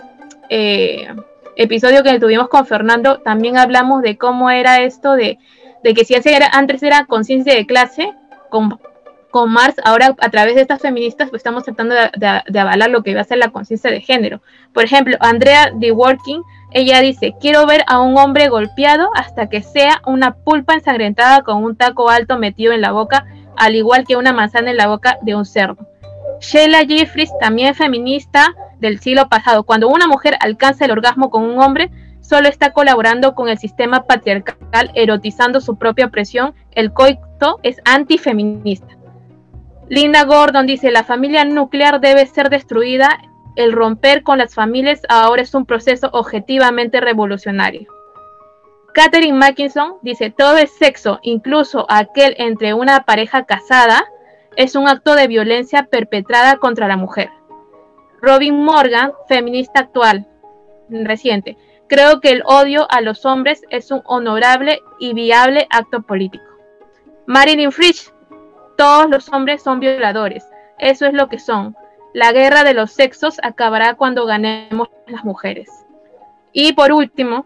[0.50, 1.08] eh,
[1.56, 5.38] episodio que tuvimos con Fernando también hablamos de cómo era esto de,
[5.84, 8.14] de que si antes era conciencia de clase,
[8.50, 8.80] con,
[9.32, 13.16] con Marx, ahora a través de estas feministas, pues estamos tratando de, avalar lo que
[13.16, 14.42] va a ser la conciencia de género.
[14.74, 19.64] Por ejemplo, Andrea de Working, ella dice, quiero ver a un hombre golpeado hasta que
[19.64, 23.26] sea una pulpa ensangrentada con un taco alto metido en la boca,
[23.58, 25.88] al igual que una manzana en la boca de un cerdo.
[26.40, 31.62] Sheila Jeffries, también feminista del siglo pasado, cuando una mujer alcanza el orgasmo con un
[31.62, 37.78] hombre, solo está colaborando con el sistema patriarcal, erotizando su propia opresión, el coito es
[37.86, 39.01] antifeminista.
[39.92, 43.10] Linda Gordon dice, la familia nuclear debe ser destruida.
[43.58, 47.90] El romper con las familias ahora es un proceso objetivamente revolucionario.
[48.94, 54.06] Catherine Mackinson dice, todo es sexo, incluso aquel entre una pareja casada,
[54.56, 57.30] es un acto de violencia perpetrada contra la mujer.
[58.22, 60.26] Robin Morgan, feminista actual,
[60.88, 61.58] reciente,
[61.90, 66.46] creo que el odio a los hombres es un honorable y viable acto político.
[67.28, 68.11] Marilyn Fritsch,
[68.82, 70.44] todos los hombres son violadores,
[70.80, 71.76] eso es lo que son.
[72.16, 75.70] La guerra de los sexos acabará cuando ganemos las mujeres.
[76.52, 77.46] Y por último,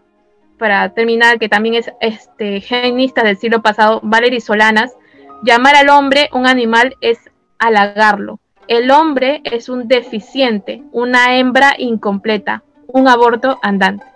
[0.58, 4.94] para terminar, que también es este, genista del siglo pasado, Valery Solanas,
[5.42, 7.18] llamar al hombre un animal es
[7.58, 8.40] halagarlo.
[8.66, 14.06] El hombre es un deficiente, una hembra incompleta, un aborto andante.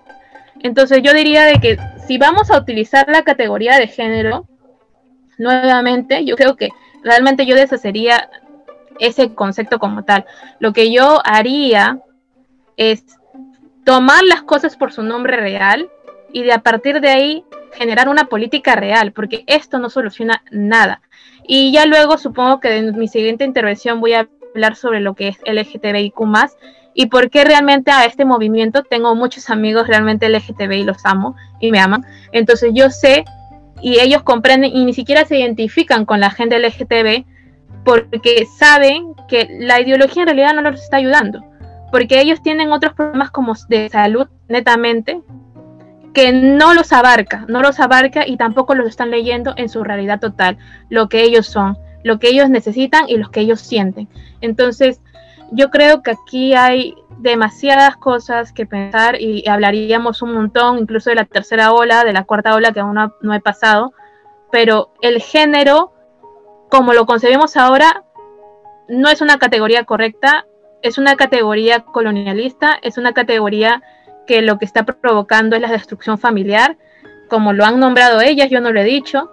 [0.61, 4.47] Entonces yo diría de que si vamos a utilizar la categoría de género,
[5.37, 6.71] nuevamente, yo creo que
[7.03, 8.31] realmente yo deshacería
[8.99, 10.27] ese concepto como tal.
[10.59, 11.99] Lo que yo haría
[12.77, 13.05] es
[13.85, 15.91] tomar las cosas por su nombre real
[16.33, 21.03] y de a partir de ahí generar una política real, porque esto no soluciona nada.
[21.47, 25.29] Y ya luego supongo que en mi siguiente intervención voy a hablar sobre lo que
[25.29, 26.21] es LGTBIQ
[26.95, 31.37] y por qué realmente a este movimiento tengo muchos amigos realmente LGTB y los amo
[31.61, 32.05] y me aman.
[32.33, 33.25] Entonces yo sé
[33.83, 37.25] y ellos comprenden y ni siquiera se identifican con la gente LGTB
[37.85, 41.43] porque saben que la ideología en realidad no los está ayudando,
[41.91, 45.21] porque ellos tienen otros problemas como de salud netamente
[46.13, 50.21] que no los abarca, no los abarca y tampoco los están leyendo en su realidad
[50.21, 50.59] total,
[50.89, 54.09] lo que ellos son, lo que ellos necesitan y lo que ellos sienten.
[54.41, 55.01] Entonces,
[55.53, 61.17] yo creo que aquí hay demasiadas cosas que pensar y hablaríamos un montón, incluso de
[61.17, 63.93] la tercera ola, de la cuarta ola que aún no, he pasado,
[64.51, 65.93] pero el género,
[66.71, 68.05] como lo concebimos ahora,
[68.89, 70.47] no es una categoría correcta,
[70.83, 73.83] es una categoría colonialista, es una categoría
[74.27, 76.79] que lo que está provocando es la destrucción familiar,
[77.29, 79.31] como lo han nombrado ellas, yo no lo he dicho,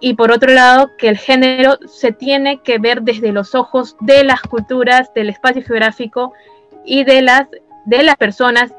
[0.00, 4.24] y por otro lado que el género se tiene que ver desde los ojos de
[4.24, 6.32] las culturas, del espacio geográfico
[6.86, 7.48] y de las,
[7.84, 8.72] de las personas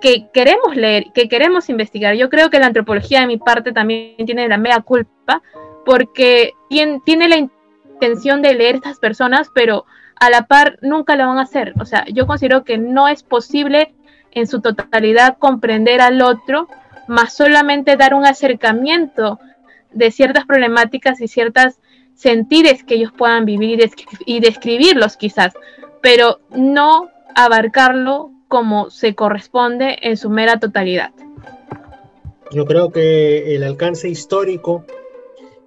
[0.00, 2.14] que queremos leer, que queremos investigar.
[2.14, 5.42] Yo creo que la antropología de mi parte también tiene la mea culpa
[5.84, 9.86] porque tiene la intención de leer estas personas, pero
[10.20, 11.74] a la par nunca lo van a hacer.
[11.80, 13.94] O sea, yo considero que no es posible
[14.32, 16.68] en su totalidad comprender al otro,
[17.08, 19.38] más solamente dar un acercamiento
[19.92, 21.78] de ciertas problemáticas y ciertas
[22.14, 23.90] sentires que ellos puedan vivir
[24.26, 25.54] y, describirlos quizás,
[26.00, 31.10] pero no abarcarlo como se corresponde en su mera totalidad.
[32.52, 34.84] Yo creo que el alcance histórico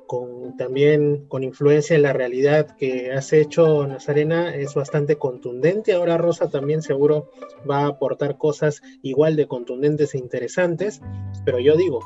[0.08, 5.94] con, también con influencia en la realidad que has hecho Nazarena es bastante contundente.
[5.94, 7.30] Ahora Rosa también seguro
[7.70, 11.02] va a aportar cosas igual de contundentes e interesantes,
[11.44, 12.00] pero yo digo,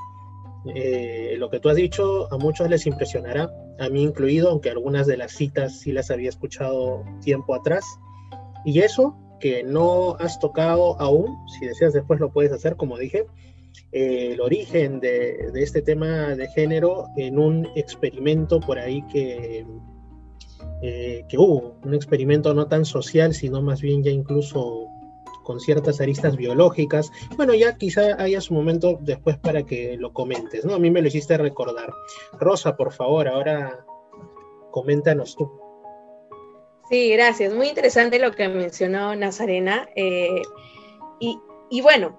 [0.74, 5.08] eh, lo que tú has dicho a muchos les impresionará, a mí incluido, aunque algunas
[5.08, 7.86] de las citas sí las había escuchado tiempo atrás.
[8.66, 13.26] Y eso que no has tocado aún, si deseas después lo puedes hacer, como dije,
[13.92, 19.66] el origen de, este tema de género en un experimento por ahí que,
[20.82, 24.88] eh, que hubo, un experimento no tan social, sino más bien ya incluso
[25.44, 27.12] con ciertas aristas biológicas.
[27.36, 30.76] Bueno, ya quizá haya su momento después para que lo comentes, ¿no?
[30.76, 31.92] A mí me lo hiciste recordar.
[32.40, 33.86] Rosa, por favor, ahora
[34.72, 35.61] coméntanos tú.
[36.92, 37.54] Sí, gracias.
[37.54, 39.88] Muy interesante lo que mencionó Nazarena.
[39.96, 40.42] Eh,
[41.20, 41.40] y,
[41.70, 42.18] y, bueno,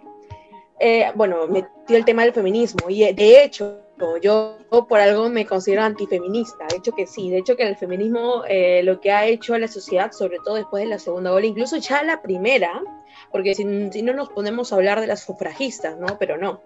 [0.81, 3.83] eh, bueno, metió el tema del feminismo y de hecho
[4.21, 4.59] yo
[4.89, 8.83] por algo me considero antifeminista, de hecho que sí, de hecho que el feminismo eh,
[8.83, 11.77] lo que ha hecho a la sociedad, sobre todo después de la segunda ola, incluso
[11.77, 12.83] ya la primera,
[13.31, 16.19] porque si, no nos ponemos a hablar de las sufragistas, ¿no?
[16.19, 16.63] Pero no,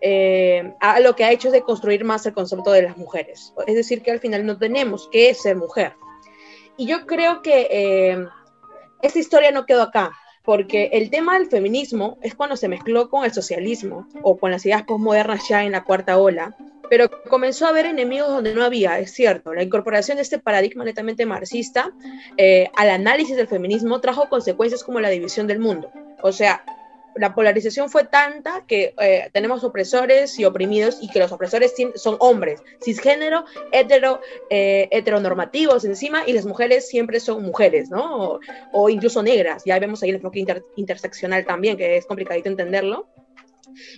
[0.00, 3.74] eh, lo que ha hecho es de construir más el concepto de las mujeres, es
[3.74, 5.92] decir, que al final no tenemos que ser mujer.
[6.78, 8.26] Y yo creo que
[9.02, 10.12] esta historia no quedó acá,
[10.44, 14.64] porque el tema del feminismo es cuando se mezcló con el socialismo o con las
[14.64, 16.56] ideas postmodernas ya en la cuarta ola,
[16.88, 19.52] pero comenzó a haber enemigos donde no había, es cierto.
[19.52, 21.92] La incorporación de este paradigma netamente marxista
[22.38, 25.90] eh, al análisis del feminismo trajo consecuencias como la división del mundo.
[26.22, 26.64] O sea,
[27.18, 32.16] la polarización fue tanta que eh, tenemos opresores y oprimidos y que los opresores son
[32.20, 38.40] hombres, cisgénero, hetero, eh, heteronormativos encima y las mujeres siempre son mujeres, ¿no?
[38.72, 39.62] O, incluso negras.
[39.64, 40.44] Ya vemos ahí el enfoque
[40.76, 43.08] interseccional también, que es complicadito entenderlo.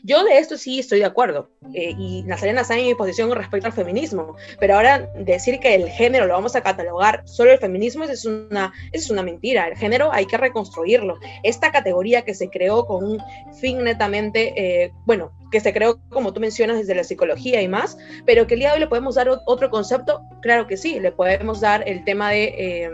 [0.03, 3.73] Yo de esto sí estoy de acuerdo, eh, y Nazarena sabe mi posición respecto al
[3.73, 8.25] feminismo, pero ahora decir que el género lo vamos a catalogar solo el feminismo es
[8.25, 11.19] una, es una mentira, el género hay que reconstruirlo.
[11.43, 13.19] Esta categoría que se creó con un
[13.61, 17.99] fin netamente, eh, bueno, que se creó, como tú mencionas, desde la psicología y más,
[18.25, 21.13] pero que el día de hoy le podemos dar otro concepto, claro que sí, le
[21.13, 22.45] podemos dar el tema de...
[22.57, 22.91] Eh,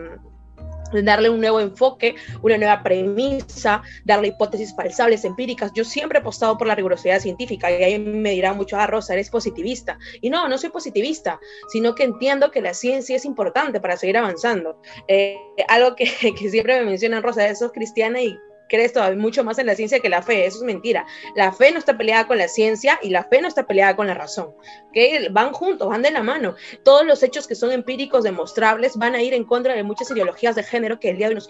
[1.02, 5.72] darle un nuevo enfoque, una nueva premisa, darle hipótesis falsables, empíricas.
[5.74, 9.14] Yo siempre he apostado por la rigurosidad científica y ahí me dirá mucho, ah, Rosa,
[9.14, 9.98] eres positivista.
[10.20, 14.16] Y no, no soy positivista, sino que entiendo que la ciencia es importante para seguir
[14.16, 14.80] avanzando.
[15.08, 15.36] Eh,
[15.68, 16.04] algo que,
[16.38, 18.38] que, siempre me mencionan, Rosa, eso es cristiana y
[18.68, 20.46] crees todavía mucho más en la ciencia que la fe.
[20.46, 21.06] Eso es mentira.
[21.34, 24.06] La fe no está peleada con la ciencia y la fe no está peleada con
[24.06, 24.54] la razón.
[24.92, 26.54] que Van juntos, van de la mano.
[26.84, 30.54] Todos los hechos que son empíricos, demostrables, van a ir en contra de muchas ideologías
[30.54, 31.48] de género que el día de hoy nos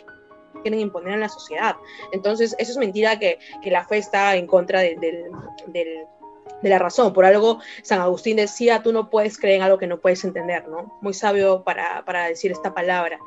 [0.62, 1.76] quieren imponer en la sociedad.
[2.12, 6.06] Entonces, eso es mentira que, que la fe está en contra del, del
[6.62, 7.12] de la razón.
[7.12, 10.68] Por algo, San Agustín decía, tú no puedes creer en algo que no puedes entender,
[10.68, 10.98] ¿no?
[11.00, 13.18] Muy sabio para, para decir esta palabra.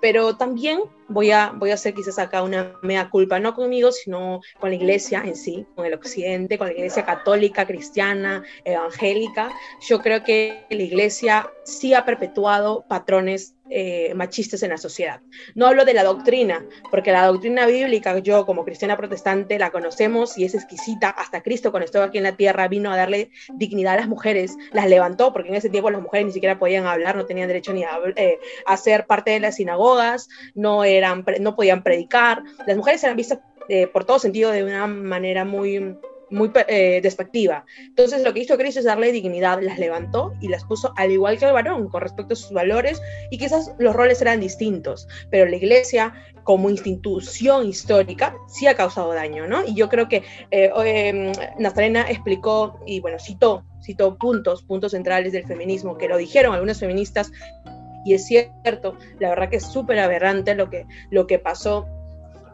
[0.00, 4.40] Pero también voy a, voy a hacer quizás acá una mea culpa, no conmigo, sino
[4.60, 9.50] con la iglesia en sí, con el occidente, con la iglesia católica, cristiana, evangélica.
[9.88, 15.20] Yo creo que la iglesia sí ha perpetuado patrones eh, machistas en la sociedad.
[15.56, 20.38] No hablo de la doctrina, porque la doctrina bíblica, yo como cristiana protestante la conocemos
[20.38, 21.10] y es exquisita.
[21.10, 24.56] Hasta Cristo cuando estuvo aquí en la tierra vino a darle dignidad a las mujeres,
[24.72, 27.72] las levantó, porque en ese tiempo las mujeres ni siquiera podían hablar, no tenían derecho
[27.72, 28.38] ni a, eh,
[28.76, 32.44] ser parte de las sinagogas, no, eran, no podían predicar.
[32.66, 35.96] Las mujeres eran vistas eh, por todo sentido de una manera muy
[36.30, 37.64] muy eh, despectiva.
[37.78, 41.38] Entonces lo que hizo Cristo es darle dignidad, las levantó y las puso al igual
[41.38, 43.00] que el varón con respecto a sus valores
[43.30, 46.14] y quizás los roles eran distintos, pero la iglesia
[46.44, 49.64] como institución histórica sí ha causado daño, ¿no?
[49.64, 50.22] Y yo creo que
[50.52, 56.16] eh, em, Nazarena explicó y bueno, citó, citó puntos, puntos centrales del feminismo que lo
[56.16, 57.32] dijeron algunos feministas
[58.04, 61.88] y es cierto, la verdad que es súper aberrante lo que, lo que pasó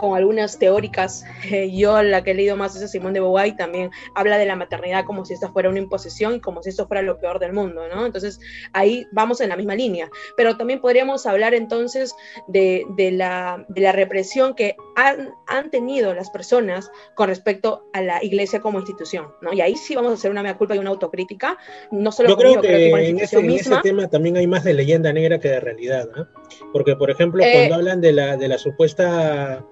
[0.03, 1.25] con algunas teóricas.
[1.45, 4.47] Eh, yo la que he leído más es a Simón de Beauvoir también habla de
[4.47, 7.39] la maternidad como si esta fuera una imposición y como si esto fuera lo peor
[7.39, 8.05] del mundo, ¿no?
[8.05, 8.41] Entonces
[8.73, 10.11] ahí vamos en la misma línea.
[10.37, 12.17] Pero también podríamos hablar entonces
[12.49, 18.01] de, de, la, de la, represión que han, han, tenido las personas con respecto a
[18.01, 19.53] la iglesia como institución, ¿no?
[19.53, 21.59] Y ahí sí vamos a hacer una mea culpa y una autocrítica,
[21.93, 25.13] no solo yo creo, que, en, ese, en, ese, tema también hay más de leyenda
[25.13, 26.27] negra que de realidad, ¿no?
[26.73, 29.65] Porque, por ejemplo, eh, cuando hablan de la, de la supuesta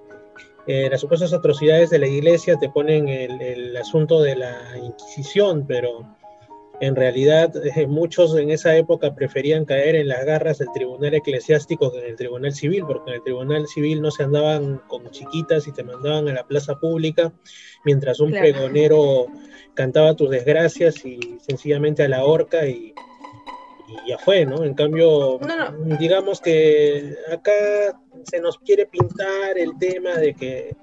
[0.67, 5.65] eh, las supuestas atrocidades de la iglesia te ponen el, el asunto de la Inquisición,
[5.67, 6.05] pero
[6.81, 11.91] en realidad eh, muchos en esa época preferían caer en las garras del tribunal eclesiástico
[11.91, 15.67] que en el tribunal civil, porque en el tribunal civil no se andaban con chiquitas
[15.67, 17.31] y te mandaban a la plaza pública
[17.85, 18.49] mientras un claro.
[18.49, 19.27] pregonero
[19.75, 22.93] cantaba tus desgracias y sencillamente a la horca y,
[24.05, 24.63] y ya fue, ¿no?
[24.63, 25.97] En cambio, no, no.
[25.97, 30.75] digamos que acá se nos quiere pintar el tema de que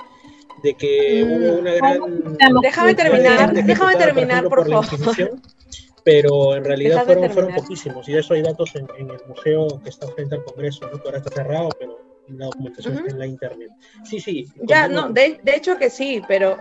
[0.62, 1.32] de que mm.
[1.32, 5.40] hubo una gran déjame terminar déjame terminar por, por favor
[6.04, 9.80] pero en realidad fueron, fueron, poquísimos y de eso hay datos en, en, el museo
[9.82, 11.00] que está frente al Congreso ¿no?
[11.00, 13.00] que ahora está cerrado pero la documentación uh -huh.
[13.00, 13.70] está en la internet
[14.04, 16.56] sí sí ya no de, de, hecho que sí pero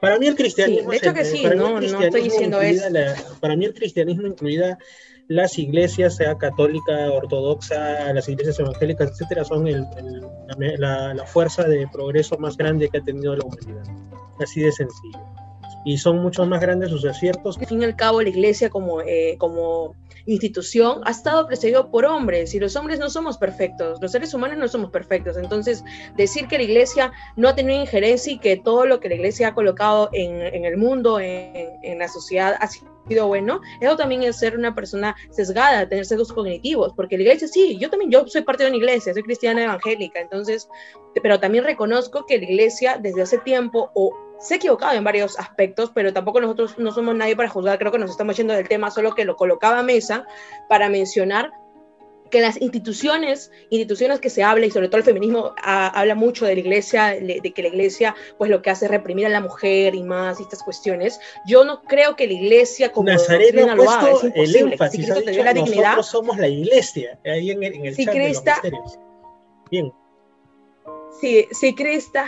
[0.00, 3.14] para mí el cristianismo sí, de hecho que sí no, no estoy diciendo eso la,
[3.40, 4.78] para mí el cristianismo incluida
[5.28, 9.64] las iglesias, sea católica, ortodoxa, las iglesias evangélicas, etcétera, son
[10.78, 13.84] la, fuerza de progreso más grande que ha tenido la humanidad.
[14.38, 15.18] Así de sencillo.
[15.84, 17.58] Y son mucho más grandes sus aciertos.
[17.58, 19.94] Al fin y al cabo, la iglesia como, eh, como
[20.26, 24.58] institución ha estado precedido por hombres y los hombres no somos perfectos, los seres humanos
[24.58, 25.36] no somos perfectos.
[25.36, 25.84] Entonces,
[26.16, 29.48] decir que la iglesia no ha tenido injerencia y que todo lo que la iglesia
[29.48, 34.22] ha colocado en, en el mundo, en, en la sociedad, ha sido bueno, eso también
[34.22, 38.26] es ser una persona sesgada, tener sesgos cognitivos, porque la iglesia sí, yo también, yo
[38.26, 40.68] soy parte de una iglesia, soy cristiana evangélica, entonces,
[41.22, 44.12] pero también reconozco que la iglesia desde hace tiempo o
[44.44, 47.90] se ha equivocado en varios aspectos, pero tampoco nosotros no somos nadie para juzgar, creo
[47.90, 50.26] que nos estamos yendo del tema, solo que lo colocaba a mesa
[50.68, 51.50] para mencionar
[52.30, 56.44] que las instituciones, instituciones que se habla, y sobre todo el feminismo a, habla mucho
[56.44, 59.40] de la iglesia, de, que la iglesia pues lo que hace es reprimir a la
[59.40, 61.18] mujer y más, y estas cuestiones.
[61.46, 65.44] Yo no creo que la iglesia como Nazareno ha puesto el énfasis, si ha dicho,
[65.44, 68.80] la dignidad, nosotros somos la iglesia, ahí en, en el si chat Crista, de los
[68.82, 68.98] misterios.
[69.70, 69.92] Bien.
[71.20, 72.26] Si, si Crista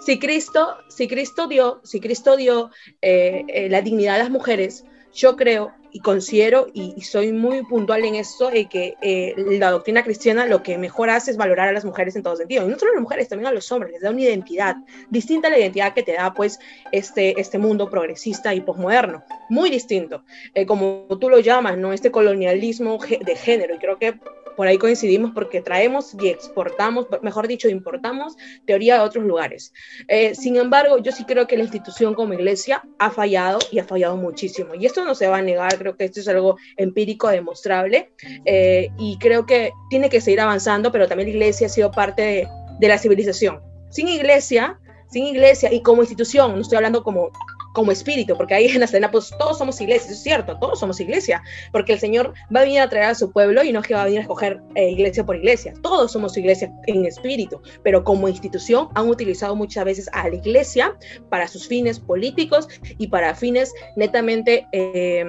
[0.00, 4.84] si, Cristo, si Cristo dio, si Cristo dio eh, eh, la dignidad a las mujeres,
[5.14, 10.02] yo creo y considero y, soy muy puntual en esto de que eh, la doctrina
[10.02, 12.64] cristiana lo que mejor hace es valorar a las mujeres en todo sentido.
[12.64, 14.76] Y no solo a las mujeres también a los hombres les da una identidad
[15.10, 16.58] distinta a la identidad que te da pues
[16.92, 20.24] este este mundo progresista y posmoderno muy distinto.
[20.66, 24.18] Como tú lo llamas no este colonialismo de género y creo que
[24.56, 28.36] por ahí coincidimos porque traemos y exportamos, mejor dicho, importamos
[28.66, 29.72] teoría de otros lugares.
[30.08, 33.84] Eh, sin embargo, yo sí creo que la institución como iglesia ha fallado y ha
[33.84, 34.74] fallado muchísimo.
[34.74, 38.12] Y esto no se va a negar, creo que esto es algo empírico, demostrable.
[38.44, 42.22] Eh, y creo que tiene que seguir avanzando, pero también la iglesia ha sido parte
[42.22, 42.48] de,
[42.78, 43.60] de la civilización.
[43.90, 44.78] Sin iglesia,
[45.10, 47.30] sin iglesia y como institución, no estoy hablando como
[47.72, 51.00] como espíritu, porque ahí en la escena, pues todos somos iglesia, es cierto, todos somos
[51.00, 51.42] iglesia,
[51.72, 53.94] porque el Señor va a venir a traer a su pueblo y no es que
[53.94, 58.04] va a venir a escoger eh, iglesia por iglesia, todos somos iglesia en espíritu, pero
[58.04, 60.96] como institución han utilizado muchas veces a la iglesia
[61.28, 62.68] para sus fines políticos
[62.98, 64.66] y para fines netamente...
[64.72, 65.24] Eh,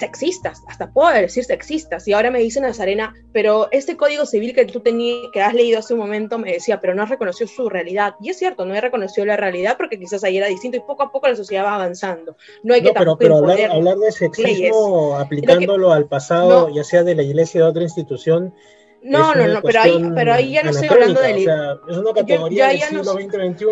[0.00, 2.08] sexistas, hasta puedo decir sexistas.
[2.08, 5.78] Y ahora me dice Nazarena, pero este código civil que tú tenías, que has leído
[5.78, 8.14] hace un momento, me decía, pero no has reconocido su realidad.
[8.20, 11.04] Y es cierto, no he reconocido la realidad porque quizás ahí era distinto y poco
[11.04, 12.36] a poco la sociedad va avanzando.
[12.62, 17.22] No hay que pero, pero hablar, de sexismo aplicándolo al pasado, ya sea de la
[17.22, 18.54] iglesia o de otra institución,
[19.02, 21.32] no, no, no, pero ahí, pero ahí ya no estoy hablando de...
[21.32, 23.66] O sea, es una categoría del siglo XX-XXI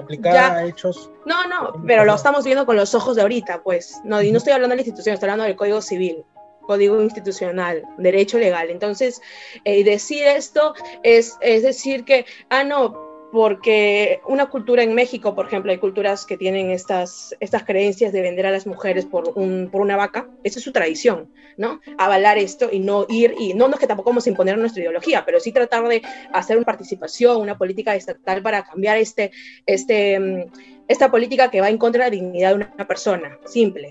[0.00, 1.10] aplicada a hechos...
[1.24, 4.00] No, no, pero lo estamos viendo con los ojos de ahorita, pues.
[4.04, 6.24] No, y no estoy hablando de la institución, estoy hablando del Código Civil,
[6.66, 8.68] Código Institucional, Derecho Legal.
[8.68, 9.22] Entonces,
[9.64, 15.46] eh, decir esto es, es decir que, ah, no, porque una cultura en México, por
[15.46, 19.68] ejemplo, hay culturas que tienen estas, estas creencias de vender a las mujeres por, un,
[19.70, 21.80] por una vaca, esa es su tradición, ¿no?
[21.98, 24.80] Avalar esto y no ir, y no, no es que tampoco vamos a imponer nuestra
[24.80, 26.02] ideología, pero sí tratar de
[26.32, 29.30] hacer una participación, una política estatal para cambiar este,
[29.66, 30.44] este, mm,
[30.88, 33.90] esta política que va en contra de la dignidad de una persona, simple.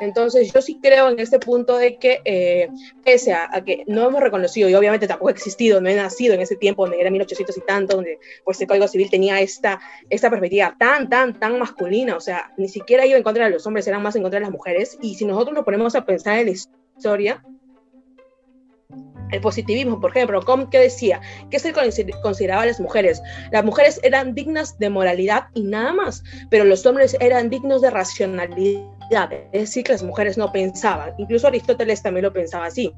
[0.00, 2.68] Entonces yo sí creo en este punto de que eh,
[3.04, 6.40] pese a, que no hemos reconocido y obviamente tampoco ha existido, no he nacido en
[6.40, 9.80] ese tiempo donde era 1800 y tanto, donde pues el Código Civil tenía esta,
[10.10, 13.66] esta perspectiva tan, tan, tan masculina, o sea, ni siquiera iba en contra de los
[13.66, 16.38] hombres, eran más en contra de las mujeres y si nosotros nos ponemos a pensar
[16.38, 17.42] en la historia,
[19.32, 20.40] el positivismo, por ejemplo,
[20.70, 21.20] ¿qué decía?
[21.50, 21.72] ¿Qué se
[22.22, 23.20] consideraba a las mujeres?
[23.50, 27.90] Las mujeres eran dignas de moralidad y nada más, pero los hombres eran dignos de
[27.90, 28.95] racionalidad,
[29.52, 31.14] es decir, que las mujeres no pensaban.
[31.18, 32.94] Incluso Aristóteles también lo pensaba así.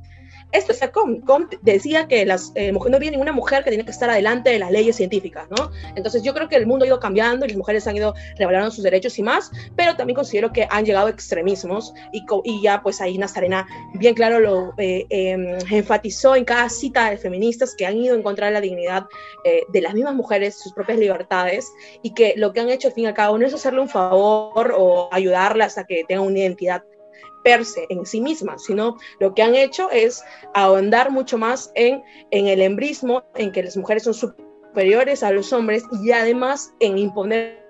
[0.53, 0.81] Esto es
[1.27, 4.71] Comte decía que eh, no había ninguna mujer que tenía que estar adelante de las
[4.71, 5.71] leyes científicas, ¿no?
[5.95, 8.71] Entonces yo creo que el mundo ha ido cambiando y las mujeres han ido revalorando
[8.71, 13.01] sus derechos y más, pero también considero que han llegado extremismos y, y ya pues
[13.01, 17.97] ahí Nazarena bien claro lo eh, em, enfatizó en cada cita de feministas que han
[17.99, 19.07] ido en contra de la dignidad
[19.45, 21.71] eh, de las mismas mujeres, sus propias libertades
[22.03, 23.89] y que lo que han hecho al fin y al cabo no es hacerle un
[23.89, 26.83] favor o ayudarlas a que tengan una identidad
[27.89, 30.23] en sí misma, sino lo que han hecho es
[30.55, 35.53] ahondar mucho más en, en el embrismo, en que las mujeres son superiores a los
[35.53, 37.67] hombres y además en imponer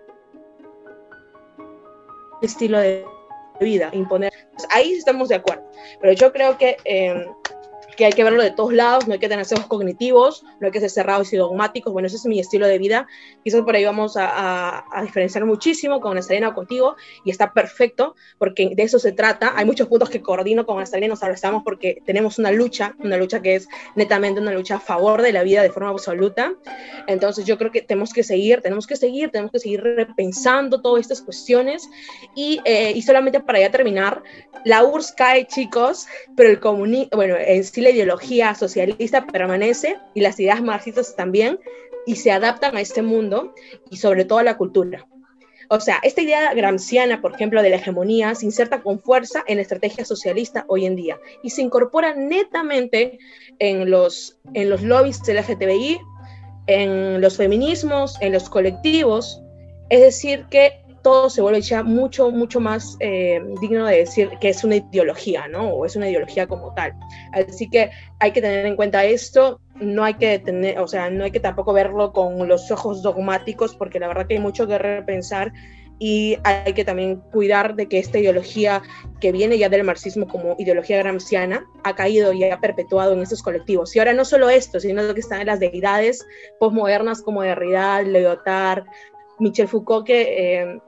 [2.42, 3.04] estilo de
[3.60, 4.32] vida, imponer.
[4.70, 5.64] ahí estamos de acuerdo,
[6.00, 7.26] pero yo creo que eh,
[7.98, 10.70] que hay que verlo de todos lados, no hay que tener sesgos cognitivos, no hay
[10.70, 11.92] que ser cerrados y dogmáticos.
[11.92, 13.08] Bueno, ese es mi estilo de vida.
[13.42, 16.94] Quizás por ahí vamos a, diferenciar muchísimo con Estalina o contigo
[17.24, 19.52] y está perfecto porque de eso se trata.
[19.56, 23.42] Hay muchos puntos que coordino con Estalina, nos abrazamos porque tenemos una lucha, una lucha
[23.42, 26.52] que es netamente una lucha a favor de la vida de forma absoluta.
[27.08, 31.00] Entonces yo creo que tenemos que seguir, tenemos que seguir, tenemos que seguir repensando todas
[31.00, 31.88] estas cuestiones
[32.36, 34.22] y, eh, y solamente para ya terminar,
[34.64, 40.38] la URSS cae, chicos, pero el comunismo, bueno, en sí ideología socialista permanece y las
[40.40, 41.58] ideas marxistas también,
[42.06, 43.54] y se adaptan a este mundo
[43.90, 45.06] y sobre todo a la cultura.
[45.70, 49.56] O sea, esta idea gramsciana, por ejemplo, de la hegemonía, se inserta con fuerza en
[49.56, 53.18] la estrategia socialista hoy en día y se incorpora netamente
[53.58, 55.98] en los, en los lobbies del LGTBI,
[56.66, 59.42] en los feminismos, en los colectivos.
[59.90, 64.50] Es decir, que todo se vuelve ya mucho, mucho más eh, digno de decir que
[64.50, 65.70] es una ideología, ¿no?
[65.70, 66.92] O es una ideología como tal.
[67.32, 71.24] Así que hay que tener en cuenta esto, no hay que tener, o sea, no
[71.24, 74.76] hay que tampoco verlo con los ojos dogmáticos, porque la verdad que hay mucho que
[74.76, 75.54] repensar
[75.98, 78.82] y hay que también cuidar de que esta ideología
[79.18, 83.42] que viene ya del marxismo como ideología gramsciana ha caído y ha perpetuado en estos
[83.42, 83.96] colectivos.
[83.96, 86.26] Y ahora no solo esto, sino que están las deidades
[86.60, 88.84] postmodernas como Derrida, Lyotard,
[89.38, 90.80] Michel Foucault, que eh,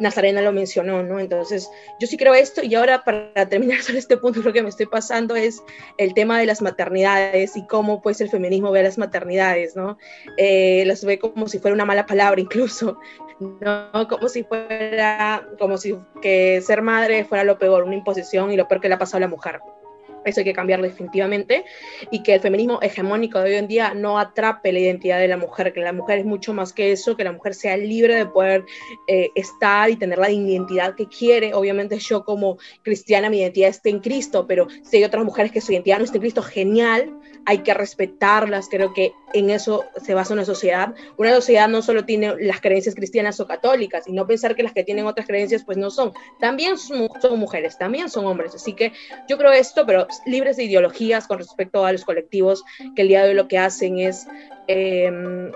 [0.00, 1.20] Nazarena lo mencionó, ¿no?
[1.20, 1.70] Entonces,
[2.00, 4.86] yo sí creo esto y ahora para terminar sobre este punto lo que me estoy
[4.86, 5.62] pasando es
[5.98, 9.98] el tema de las maternidades y cómo pues el feminismo ve a las maternidades, ¿no?
[10.36, 12.98] Eh, las ve como si fuera una mala palabra incluso,
[13.40, 14.08] ¿no?
[14.08, 18.68] Como si fuera, como si que ser madre fuera lo peor, una imposición y lo
[18.68, 19.60] peor que le ha pasado a la mujer.
[20.24, 21.64] Eso hay que cambiarlo definitivamente,
[22.10, 25.36] y que el feminismo hegemónico de hoy en día no atrape la identidad de la
[25.36, 28.26] mujer, que la mujer es mucho más que eso, que la mujer sea libre de
[28.26, 28.64] poder
[29.08, 31.54] eh, estar y tener la identidad que quiere.
[31.54, 35.60] Obviamente yo como cristiana mi identidad está en Cristo, pero si hay otras mujeres que
[35.60, 40.14] su identidad no está en Cristo, genial, hay que respetarlas, creo que en eso se
[40.14, 40.94] basa una sociedad.
[41.16, 44.72] Una sociedad no solo tiene las creencias cristianas o católicas, y no pensar que las
[44.72, 47.08] que tienen otras creencias pues no son, también son,
[47.38, 48.92] mujeres, también son hombres, así que
[49.28, 52.64] yo creo esto, pero libres de ideologías con respecto a los colectivos
[52.94, 54.26] que el día de hoy lo que hacen es...
[54.68, 55.50] Em,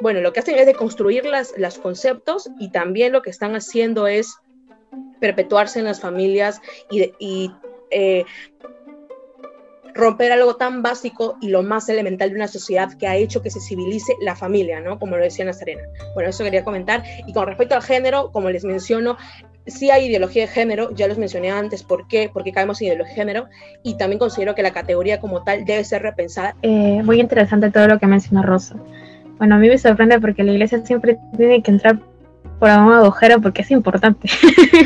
[0.00, 3.56] bueno, lo que hacen es de construir las, los conceptos y también lo que están
[3.56, 4.36] haciendo es
[5.20, 7.50] perpetuarse en las familias y,
[7.90, 8.24] eh,
[9.94, 13.50] romper algo tan básico y lo más elemental de una sociedad que ha hecho que
[13.50, 14.98] se civilice la familia, ¿no?
[14.98, 15.82] Como lo decía Nazarena.
[16.14, 17.02] Bueno, eso quería comentar.
[17.26, 19.16] Y con respecto al género, como les menciono,
[19.66, 22.30] sí hay ideología de género, ya los mencioné antes, ¿por qué?
[22.32, 23.46] Porque caemos en ideología de género
[23.82, 26.54] y también considero que la categoría como tal debe ser repensada.
[26.62, 28.76] Eh, muy interesante todo lo que menciona Rosa.
[29.38, 31.98] Bueno, a mí me sorprende porque la iglesia siempre tiene que entrar
[32.58, 34.28] por algún agujero porque es importante.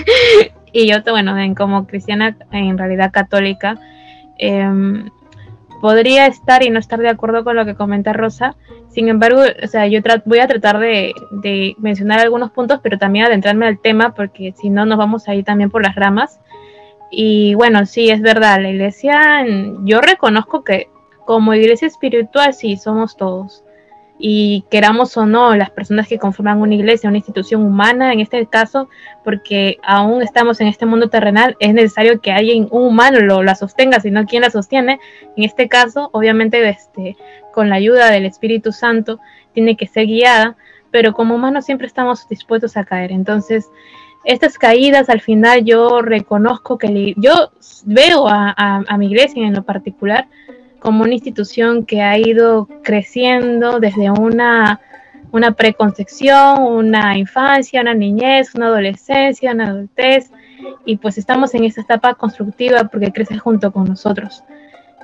[0.73, 3.79] y yo, bueno, como cristiana, en realidad católica,
[4.43, 5.11] em,
[5.81, 8.57] podría estar y no estar de acuerdo con lo que comenta Rosa.
[8.89, 11.15] Sin embargo, o sea, yo voy a tratar de,
[11.79, 15.45] mencionar algunos puntos, pero también adentrarme al tema, porque si no nos vamos a ir
[15.45, 16.41] también por las ramas.
[17.11, 19.45] Y bueno, sí, es verdad, la iglesia,
[19.85, 20.89] yo reconozco que
[21.27, 23.65] como iglesia espiritual sí, somos todos
[24.25, 28.47] y queramos o no, las personas que conforman una iglesia, una institución humana, en este
[28.47, 28.89] caso,
[29.25, 33.99] porque aún estamos en este mundo terrenal, es necesario que alguien, humano, lo, la sostenga,
[33.99, 35.01] sino quien la sostiene.
[35.37, 37.17] En este caso, obviamente, este,
[37.53, 39.19] con la ayuda del Espíritu Santo,
[39.55, 40.57] tiene que ser guiada,
[40.93, 43.11] pero como humanos siempre estamos dispuestos a caer.
[43.11, 43.69] Entonces,
[44.25, 47.51] estas caídas, al final, yo reconozco que yo
[47.87, 50.29] veo a mi iglesia en lo particular
[50.83, 54.81] como una institución que ha ido creciendo desde una,
[55.31, 60.33] una preconcepción, una infancia, una niñez, una adolescencia, una adultez,
[60.85, 64.43] y pues estamos en esa etapa constructiva porque crece junto con nosotros,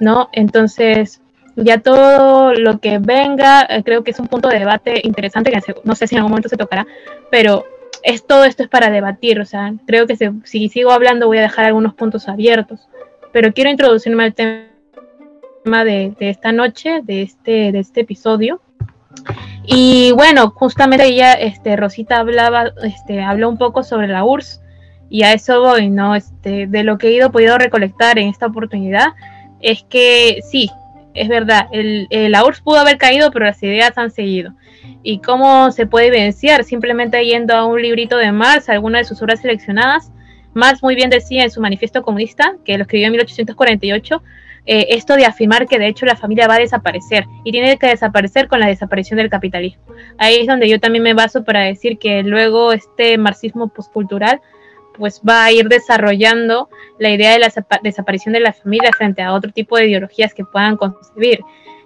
[0.00, 0.28] ¿no?
[0.32, 1.20] Entonces,
[1.54, 5.74] ya todo lo que venga, eh, creo que es un punto de debate interesante, que
[5.84, 6.88] no sé si en algún momento se tocará,
[7.30, 7.64] pero
[8.02, 11.42] es todo esto es para debatir, o sea, creo que si sigo hablando voy a
[11.42, 12.88] dejar algunos puntos abiertos,
[13.32, 14.64] pero quiero introducirme al tema
[15.64, 18.60] de, esta noche, de este, de este episodio.
[19.64, 24.62] Y bueno, justamente ella, este, Rosita hablaba, este, habló un poco sobre la URSS
[25.10, 26.14] y a eso voy, ¿no?
[26.14, 29.08] Este, de lo que he ido podido recolectar en esta oportunidad,
[29.60, 30.70] es que sí,
[31.14, 34.54] es verdad, el, la URSS pudo haber caído, pero las ideas han seguido.
[35.02, 36.64] ¿Y cómo se puede evidenciar?
[36.64, 40.12] Simplemente yendo a un librito de Marx, alguna de sus obras seleccionadas.
[40.54, 44.22] Marx muy bien decía en su manifiesto comunista, que lo escribió en 1848,
[44.66, 47.86] eh, esto de afirmar que de hecho la familia va a desaparecer y tiene que
[47.86, 49.82] desaparecer con la desaparición del capitalismo.
[50.18, 54.40] Ahí es donde yo también me baso para decir que luego este marxismo postcultural
[54.98, 57.52] pues va a ir desarrollando la idea de la
[57.82, 61.40] desaparición de la familia frente a otro tipo de ideologías que puedan concebir.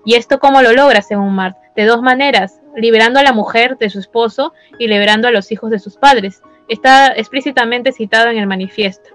[0.05, 1.59] ¿Y esto cómo lo logra, según Marx?
[1.77, 5.71] De dos maneras, liberando a la mujer de su esposo y liberando a los hijos
[5.71, 6.43] de sus padres.
[6.69, 9.11] Está explícitamente citado en el manifiesto.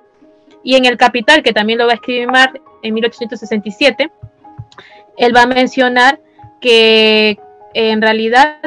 [0.63, 4.11] Y en El Capital, que también lo va a escribir Marx en 1867,
[5.17, 6.19] él va a mencionar
[6.61, 7.39] que
[7.73, 8.59] en realidad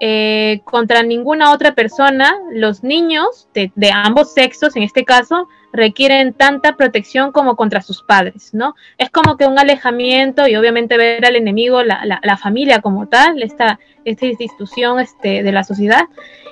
[0.00, 6.76] eh, contra ninguna otra persona, los niños de, ambos sexos, en este caso, requieren tanta
[6.76, 8.76] protección como contra sus padres, ¿no?
[8.96, 13.42] Es como que un alejamiento y obviamente ver al enemigo, la, la, familia como tal,
[13.42, 16.04] esta, esta institución este, de la sociedad,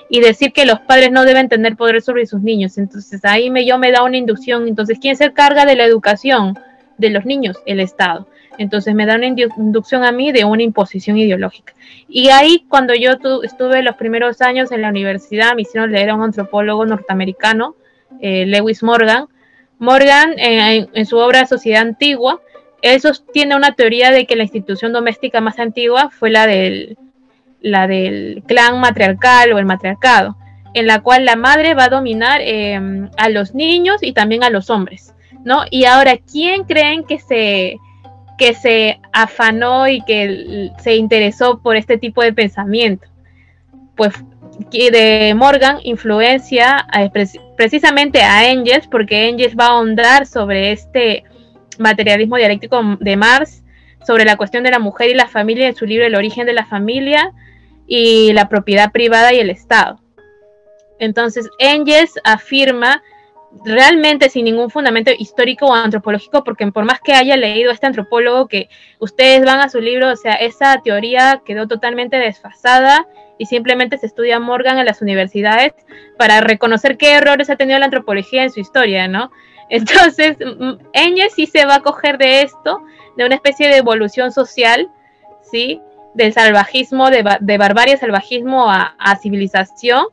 [0.09, 2.77] y decir que los padres no deben tener poder sobre sus niños.
[2.77, 4.67] Entonces ahí me, yo me da una inducción.
[4.67, 6.57] Entonces, ¿quién se encarga de la educación
[6.97, 7.57] de los niños?
[7.65, 8.27] El Estado.
[8.57, 11.73] Entonces me da una inducción a mí de una imposición ideológica.
[12.07, 13.11] Y ahí cuando yo
[13.43, 17.75] estuve los primeros años en la universidad, me hicieron leer a un antropólogo norteamericano,
[18.19, 19.27] eh, Lewis Morgan.
[19.79, 22.41] Morgan, eh, en, su obra Sociedad Antigua,
[22.81, 26.97] él sostiene una teoría de que la institución doméstica más antigua fue la del
[27.61, 30.37] la del clan matriarcal o el matriarcado,
[30.73, 34.49] en la cual la madre va a dominar em, a los niños y también a
[34.49, 35.63] los hombres, ¿no?
[35.69, 37.77] Y ahora, ¿quién creen que se,
[38.37, 43.07] que se afanó y que se interesó por este tipo de pensamiento?
[43.95, 44.13] Pues
[44.69, 46.87] de Morgan influencia
[47.55, 51.23] precisamente a Engels, porque Engels va a ahondar sobre este
[51.77, 53.63] materialismo dialéctico de Marx,
[54.05, 56.53] sobre la cuestión de la mujer y la familia en su libro El origen de
[56.53, 57.33] la familia,
[57.87, 59.99] y la propiedad privada y el Estado.
[60.99, 63.01] Entonces, Engels afirma
[63.63, 68.47] realmente sin ningún fundamento histórico o antropológico, porque por más que haya leído este antropólogo
[68.47, 68.67] que
[68.99, 73.07] ustedes van a su libro, o sea, esa teoría quedó totalmente desfasada
[73.39, 75.73] y simplemente se estudia Morgan en las universidades
[76.17, 79.31] para reconocer qué errores ha tenido la antropología en su historia, ¿no?
[79.69, 80.37] Entonces,
[80.93, 82.81] Enge sí se va a coger de esto,
[83.15, 84.89] de una especie de evolución social,
[85.41, 85.81] ¿sí?
[86.13, 90.05] Del salvajismo, de, de barbarie, salvajismo a, a civilización,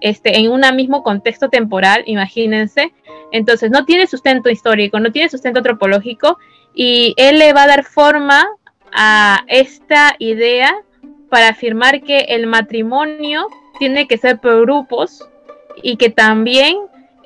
[0.00, 2.92] este, en un mismo contexto temporal, imagínense.
[3.32, 6.38] Entonces, no tiene sustento histórico, no tiene sustento antropológico,
[6.74, 8.46] y él le va a dar forma
[8.92, 10.74] a esta idea
[11.28, 15.28] para afirmar que el matrimonio tiene que ser por grupos
[15.82, 16.76] y que también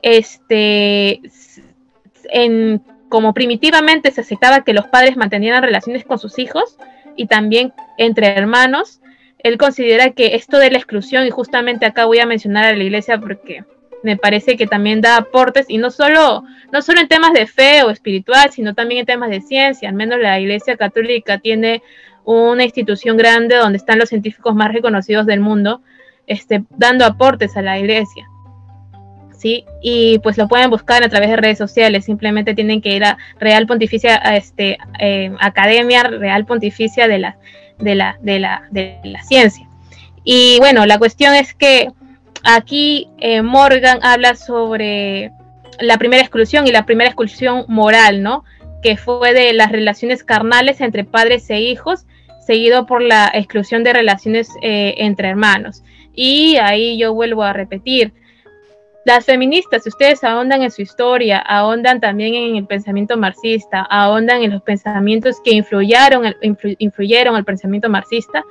[0.03, 1.23] este
[2.31, 6.79] en como primitivamente se aceptaba que los padres mantenían relaciones con sus hijos
[7.15, 9.01] y también entre hermanos,
[9.39, 12.83] él considera que esto de la exclusión, y justamente acá voy a mencionar a la
[12.83, 13.65] iglesia porque
[14.03, 17.83] me parece que también da aportes, y no solo, no solo en temas de fe
[17.83, 21.83] o espiritual, sino también en temas de ciencia, al menos la iglesia católica tiene
[22.25, 25.83] una institución grande donde están los científicos más reconocidos del mundo,
[26.27, 28.29] este, dando aportes a la iglesia.
[29.83, 33.19] Y pues lo pueden buscar a través de redes sociales, simplemente tienen que ir a
[33.39, 37.37] Real Pontificia, este, eh, Academia Real Pontificia de la
[39.25, 39.67] ciencia.
[40.25, 41.89] Y bueno, la cuestión es que
[42.45, 45.33] aquí eh, Morgan habla sobre
[45.81, 48.45] la primera exclusión y la primera exclusión moral, ¿no?
[48.83, 52.07] Que fue de las relaciones carnales entre padres e hijos,
[52.45, 55.83] seguido por la exclusión de relaciones eh, entre hermanos.
[56.15, 58.13] Y ahí yo vuelvo a repetir,
[59.05, 64.43] las feministas, si ustedes ahondan en su historia, ahondan también en el pensamiento marxista, ahondan
[64.43, 68.45] en los pensamientos que influyeron, el pensamiento marxista,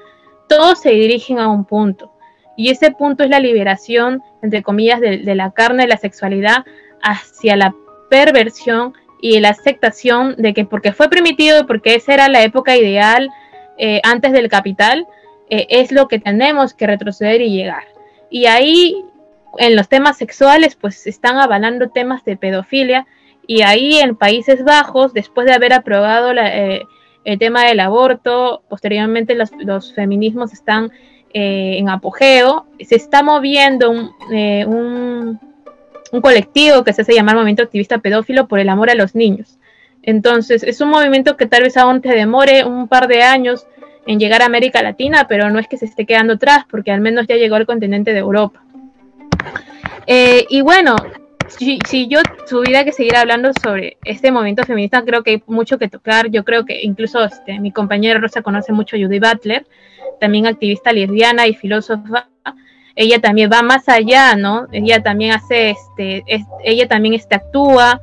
[0.49, 2.11] todos se dirigen a un punto.
[2.57, 6.65] Y ese punto es la liberación, entre comillas, de, la carne, de la sexualidad,
[7.01, 7.73] hacia la
[8.09, 13.29] perversión y la aceptación de que porque fue permitido, porque esa era la época ideal
[13.77, 15.07] eh, antes del capital,
[15.49, 17.85] eh, es lo que tenemos que retroceder y llegar.
[18.29, 19.05] Y ahí
[19.57, 23.05] en los temas sexuales, pues están avalando temas de pedofilia
[23.47, 26.85] y ahí en Países Bajos, después de haber aprobado eh,
[27.25, 30.91] el tema del aborto, posteriormente los, feminismos están
[31.33, 35.39] eh, en apogeo, se está moviendo eh, un,
[36.11, 39.57] un, colectivo que se hace llamar Movimiento Activista Pedófilo por el Amor a los Niños.
[40.03, 43.67] Entonces, es un movimiento que tal vez aún te demore un par de años
[44.07, 47.01] en llegar a América Latina, pero no es que se esté quedando atrás, porque al
[47.01, 48.63] menos ya llegó al continente de Europa.
[50.13, 50.97] Eh, y bueno,
[51.47, 55.87] si, yo tuviera que seguir hablando sobre este movimiento feminista, creo que hay mucho que
[55.87, 56.29] tocar.
[56.29, 59.65] Yo creo que incluso este, mi compañera Rosa conoce mucho Judy Butler,
[60.19, 62.27] también activista lesbiana y filósofa.
[62.93, 64.67] Ella también va más allá, ¿no?
[64.73, 66.25] Ella también hace, este,
[66.65, 68.01] ella también este, actúa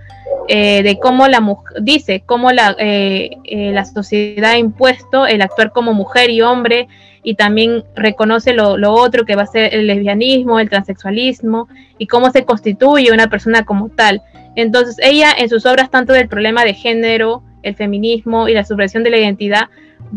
[0.50, 1.44] eh, de cómo la
[1.82, 6.88] dice, cómo la, eh, la sociedad ha impuesto el actuar como mujer y hombre
[7.22, 11.68] y también reconoce lo, otro que va a ser el lesbianismo, el transexualismo
[11.98, 14.22] y cómo se constituye una persona como tal.
[14.56, 19.02] Entonces ella en sus obras tanto del problema de género, el feminismo y la supresión
[19.04, 19.68] de la identidad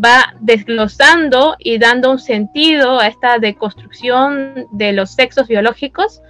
[0.02, 6.22] va desglosando y dando un sentido a esta deconstrucción de los sexos biológicos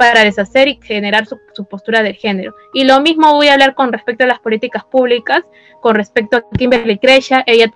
[0.00, 2.54] para deshacer y generar su, postura de género.
[2.72, 5.42] Y lo mismo voy a hablar con respecto a las políticas públicas,
[5.82, 7.70] con respecto a Kimberly Crenshaw, ella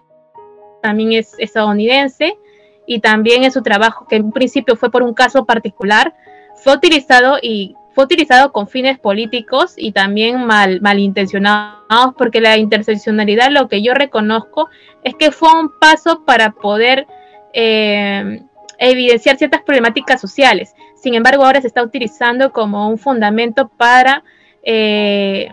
[0.83, 2.39] también es estadounidense
[2.87, 6.15] y también en su trabajo, que en principio fue por un caso particular,
[6.55, 13.51] fue utilizado y fue utilizado con fines políticos y también mal malintencionados, porque la interseccionalidad,
[13.51, 14.71] lo que yo reconozco,
[15.03, 17.07] es que fue un paso para poder
[17.53, 18.41] eh,
[18.79, 20.73] evidenciar ciertas problemáticas sociales.
[21.05, 24.25] Sin embargo, ahora se está utilizando como un fundamento para
[24.63, 25.51] eh,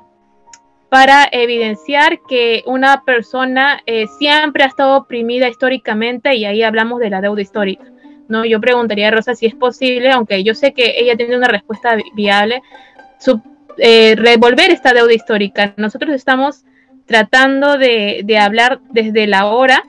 [0.88, 7.10] para evidenciar que una persona eh, siempre ha estado oprimida históricamente y ahí hablamos de
[7.10, 7.84] la deuda histórica.
[8.30, 8.46] ¿no?
[8.46, 11.98] Yo preguntaría a Rosa si es posible, aunque yo sé que ella tiene una respuesta
[12.14, 12.62] viable,
[13.78, 15.74] eh, revolver esta deuda histórica.
[15.76, 16.64] Nosotros estamos
[17.06, 19.84] tratando de, hablar desde la hora,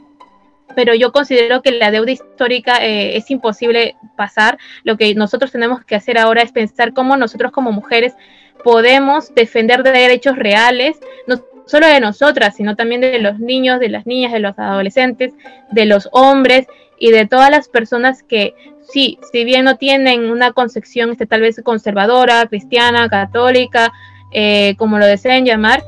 [0.75, 4.59] pero yo considero que la deuda histórica eh, es imposible pasar.
[4.85, 8.14] Lo que nosotros tenemos que hacer ahora es pensar cómo nosotros como mujeres
[8.62, 14.07] podemos defender derechos reales, no solo de nosotras, sino también de los niños, de las
[14.07, 15.33] niñas, de los adolescentes,
[15.70, 16.66] de los hombres
[16.99, 21.41] y de todas las personas que sí, si bien no tienen una concepción este, tal
[21.41, 23.93] vez conservadora, cristiana, católica,
[24.33, 25.83] eh, como lo deseen llamar,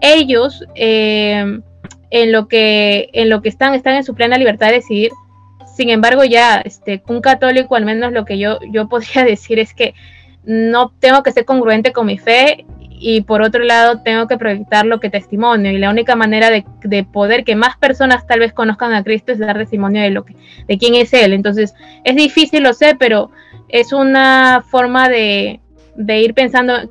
[0.00, 1.60] ellos eh,
[2.10, 5.12] en lo que en lo que están están en su plena libertad de decidir.
[5.76, 9.74] Sin embargo, ya este un católico, al menos lo que yo yo podría decir es
[9.74, 9.94] que
[10.44, 12.66] no tengo que ser congruente con mi fe
[13.06, 17.04] y por otro lado tengo que proyectar lo que testimonio y la única manera de,
[17.04, 20.36] poder que más personas tal vez conozcan a Cristo es dar testimonio de lo que
[20.68, 21.74] de quién es él entonces
[22.04, 23.30] es difícil lo sé pero
[23.68, 25.60] es una forma de,
[25.96, 26.88] de ir pensando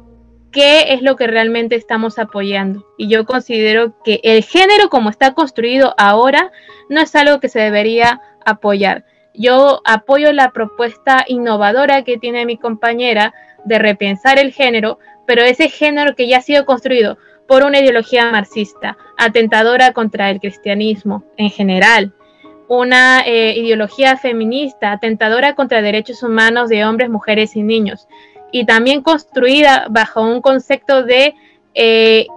[0.54, 2.86] qué es lo que realmente estamos apoyando.
[2.98, 6.52] Y yo considero que el género como está construido ahora
[6.88, 9.04] no es algo que se debería apoyar.
[9.34, 13.34] Yo apoyo la propuesta innovadora que tiene mi compañera
[13.66, 18.32] de repensar el género, pero ese género que ya ha sido construido por una ideología
[18.32, 22.14] marxista, atentadora contra el cristianismo en general,
[22.68, 28.08] una eh, ideología feminista, atentadora contra derechos humanos de hombres, mujeres y niños,
[28.54, 31.34] y también construida bajo un concepto de
[31.74, 32.28] eh,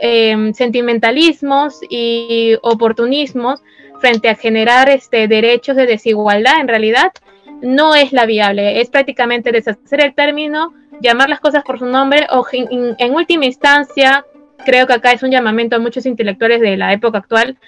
[0.00, 3.62] em, sentimentalismos y oportunismos
[4.00, 7.12] frente a generar este, derechos de desigualdad, en realidad
[7.60, 8.80] no es la viable.
[8.80, 14.24] Es prácticamente deshacer el término, llamar las cosas por su nombre o en, última instancia,
[14.64, 17.58] creo que acá es un llamamiento a muchos intelectuales de la época actual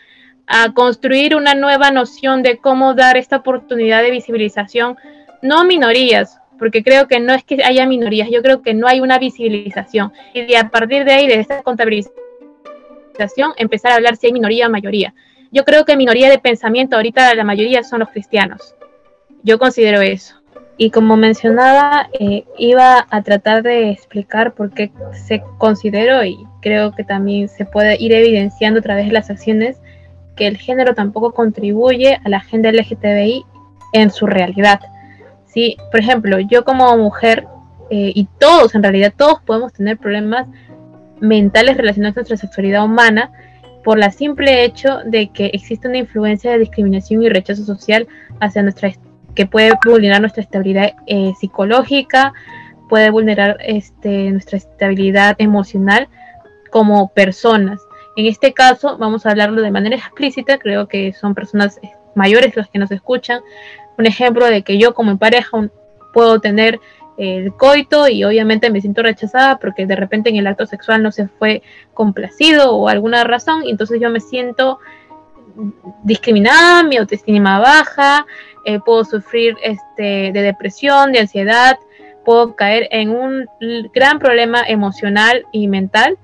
[0.47, 4.97] a construir una nueva noción de cómo dar esta oportunidad de visibilización,
[5.43, 9.01] no minorías, porque creo que no es que haya minorías, yo creo que no hay
[9.01, 10.13] una visibilización.
[10.33, 12.15] Y a partir de ahí, de esta contabilización,
[13.57, 15.13] empezar a hablar si hay minoría o mayoría.
[15.51, 18.77] Yo creo que minoría de pensamiento ahorita la mayoría son los cristianos.
[19.43, 20.37] Yo considero eso.
[20.77, 24.93] Y como mencionaba, eh, iba a tratar de explicar por qué
[25.27, 29.81] se considero y creo que también se puede ir evidenciando a través de las acciones
[30.37, 33.45] que el género tampoco contribuye a la agenda LGTBI
[33.95, 34.79] en su realidad.
[35.53, 35.77] ¿Sí?
[35.91, 37.47] Por ejemplo, yo como mujer,
[37.91, 40.47] eh, y todos en realidad, todos podemos tener problemas
[41.21, 43.31] mentales relacionados a nuestra sexualidad humana,
[43.85, 48.07] por la simple hecho de que existe una influencia de discriminación y rechazo social
[48.41, 48.93] hacia nuestra
[49.35, 52.33] que puede vulnerar nuestra estabilidad eh, psicológica,
[52.89, 56.09] puede vulnerar este, nuestra estabilidad emocional
[56.71, 57.81] como personas.
[58.17, 62.55] En este caso, vamos a hablarlo de manera explícita, creo que son personas eh, mayores
[62.57, 63.41] los que nos escuchan.
[63.99, 65.69] Un ejemplo de que yo como pareja
[66.13, 66.81] puedo tener
[67.19, 71.13] el coito y obviamente me siento rechazada porque de repente en el acto sexual no
[71.13, 71.63] se fue
[71.95, 74.79] complacido o alguna razón y entonces yo me siento
[76.03, 78.27] discriminada, mi autoestima baja,
[78.65, 81.79] eh, puedo sufrir este, de depresión, de ansiedad,
[82.25, 83.47] puedo caer en un
[83.93, 86.17] gran problema emocional y mental.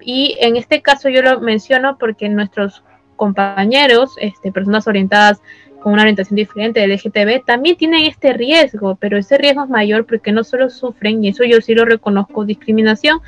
[0.00, 2.82] Y en este caso yo lo menciono porque nuestros
[3.16, 5.40] compañeros, este, personas orientadas
[5.84, 10.06] con una orientación diferente del LGTB también tienen este riesgo, pero ese riesgo es mayor
[10.06, 13.20] porque no solo sufren, y eso yo sí lo reconozco, discriminación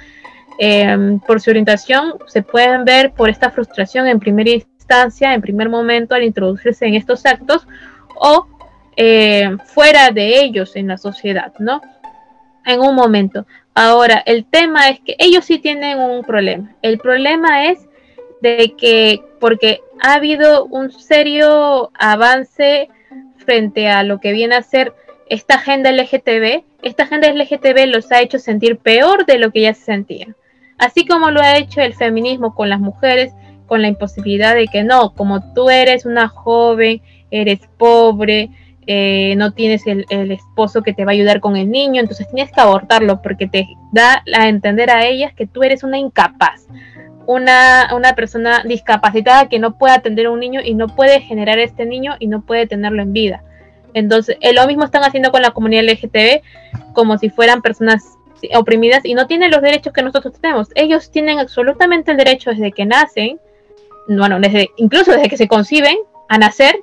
[0.59, 5.69] em, por su orientación, se pueden ver por esta frustración en primera instancia, en primer
[5.69, 7.69] momento al introducirse en estos actos
[8.15, 8.47] o
[8.97, 11.83] eh, fuera de ellos en la sociedad, ¿no?
[12.65, 13.47] En un momento.
[13.75, 16.75] Ahora, el tema es que ellos sí tienen un problema.
[16.81, 17.87] El problema es
[18.41, 22.89] de que porque ha habido un serio avance
[23.39, 24.93] frente a lo que viene a ser
[25.29, 29.75] esta agenda LGTB, esta agenda LGTB los ha hecho sentir peor de lo que ya
[29.75, 30.37] se sentían.
[30.79, 33.33] Así como lo ha hecho el feminismo con las mujeres,
[33.67, 38.51] con la imposibilidad de que no, como tú eres una joven, eres pobre,
[38.87, 42.29] eh, no tienes el, el, esposo que te va a ayudar con el niño, entonces
[42.31, 46.67] tienes que abortarlo porque te da a entender a ellas que tú eres una incapaz
[47.27, 51.59] una, una persona discapacitada que no puede atender a un niño y no puede generar
[51.59, 53.43] este niño y no puede tenerlo en vida.
[53.95, 56.43] Entonces, eh, lo mismo están haciendo con la comunidad LGTB,
[56.93, 58.17] como si fueran personas
[58.55, 60.69] oprimidas y no tienen los derechos que nosotros tenemos.
[60.75, 63.41] Ellos tienen absolutamente el derecho desde que nacen,
[64.09, 65.97] bueno, desde, incluso desde que se conciben
[66.29, 66.79] a nacer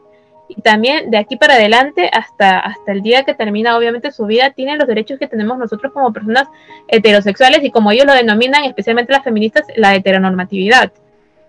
[0.55, 4.51] y también de aquí para adelante hasta, hasta el día que termina obviamente su vida,
[4.51, 6.47] tienen los derechos que tenemos nosotros como personas
[6.87, 10.91] heterosexuales y como ellos lo denominan, especialmente las feministas, la heteronormatividad.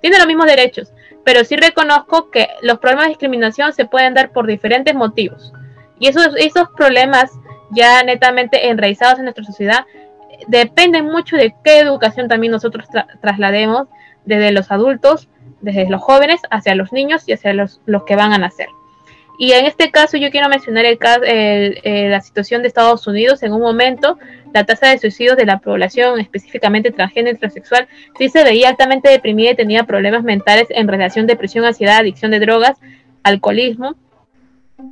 [0.00, 0.92] Tienen los mismos derechos,
[1.24, 5.52] pero sí reconozco que los problemas de discriminación se pueden dar por diferentes motivos.
[5.98, 7.30] Y esos, esos problemas
[7.70, 9.84] ya netamente enraizados en nuestra sociedad
[10.48, 12.86] dependen mucho de qué educación también nosotros
[13.20, 13.88] traslademos
[14.24, 15.28] desde los adultos,
[15.61, 18.68] desde los jóvenes hacia los niños y hacia los, los que van a nacer.
[19.39, 23.43] Y en este caso yo quiero mencionar el, eh, la situación de Estados Unidos.
[23.43, 24.18] En un momento,
[24.53, 29.11] la tasa de suicidios de la población, específicamente transgénero y transexual, sí se veía altamente
[29.11, 32.78] deprimida y tenía problemas mentales en relación a depresión, ansiedad, adicción de drogas,
[33.24, 33.97] alcoholismo.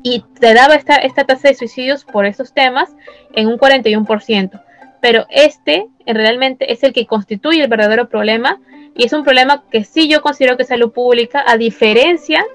[0.03, 2.91] Y te daba esta, esta tasa de suicidios por esos temas
[3.35, 4.61] en un 41%.
[5.01, 8.61] Pero este realmente es el que constituye el verdadero problema
[8.97, 12.47] y es un problema que sí yo considero que salud pública, a diferencia de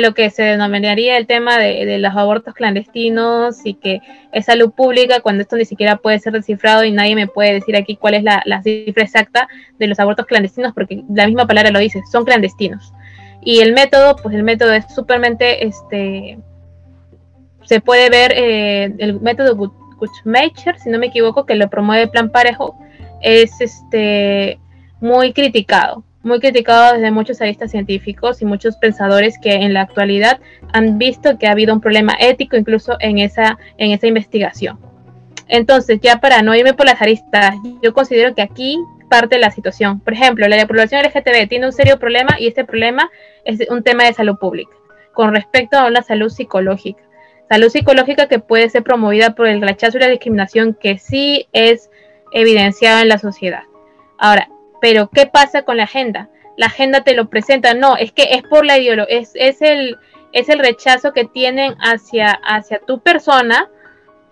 [0.00, 4.00] lo que se denominaría el tema de, los abortos clandestinos y que
[4.32, 7.76] es salud pública cuando esto ni siquiera puede ser descifrado y nadie me puede decir
[7.76, 11.78] aquí cuál es la, cifra exacta de los abortos clandestinos porque la misma palabra lo
[11.78, 12.92] dice, son clandestinos.
[13.44, 16.38] Y el método, pues el método es supermente, este,
[17.64, 22.30] se puede ver eh, el método Guttmacher, si no me equivoco, que lo promueve Plan
[22.30, 22.78] Parejo,
[23.20, 24.58] es este
[25.00, 30.40] muy criticado muy criticado desde muchos aristas científicos y muchos pensadores que en la actualidad
[30.72, 34.78] han visto que ha habido un problema ético incluso en esa, en esa investigación.
[35.48, 38.78] Entonces, ya para no irme por las aristas, yo considero que aquí
[39.10, 40.00] parte la situación.
[40.00, 43.10] Por ejemplo, la población LGTB tiene un serio problema y este problema
[43.44, 44.72] es un tema de salud pública
[45.12, 47.02] con respecto a una salud psicológica.
[47.48, 51.90] Salud psicológica que puede ser promovida por el rechazo y la discriminación que sí es
[52.32, 53.64] evidenciada en la sociedad.
[54.16, 54.48] Ahora,
[54.82, 56.28] pero ¿qué pasa con la agenda?
[56.56, 59.96] La agenda te lo presenta, no, es que es por la ideología, es, es, el,
[60.32, 63.70] es el rechazo que tienen hacia, hacia tu persona,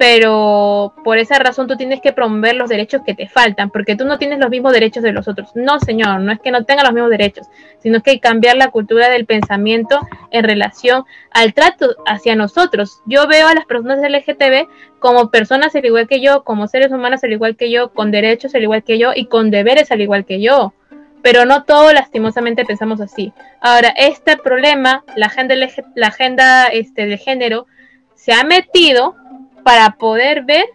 [0.00, 4.06] pero por esa razón tú tienes que promover los derechos que te faltan, porque tú
[4.06, 5.50] no tienes los mismos derechos de los otros.
[5.54, 7.48] No, señor, no es que no tenga los mismos derechos,
[7.80, 13.02] sino que hay que cambiar la cultura del pensamiento en relación al trato hacia nosotros.
[13.04, 14.68] Yo veo a las personas LGTB
[15.00, 18.54] como personas al igual que yo, como seres humanos al igual que yo, con derechos
[18.54, 20.72] al igual que yo y con deberes al igual que yo.
[21.20, 23.34] Pero no todos lastimosamente pensamos así.
[23.60, 25.54] Ahora, este problema, la agenda,
[25.94, 27.66] la agenda este, de género,
[28.14, 29.19] se ha metido
[29.62, 30.66] para poder ver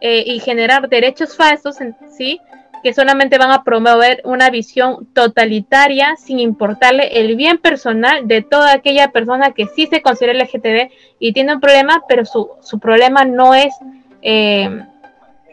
[0.00, 1.76] eh, y generar derechos falsos,
[2.16, 2.40] ¿sí?
[2.82, 8.72] que solamente van a promover una visión totalitaria sin importarle el bien personal de toda
[8.72, 13.24] aquella persona que sí se considera LGTB y tiene un problema, pero su, su problema
[13.24, 13.74] no es,
[14.22, 14.68] eh,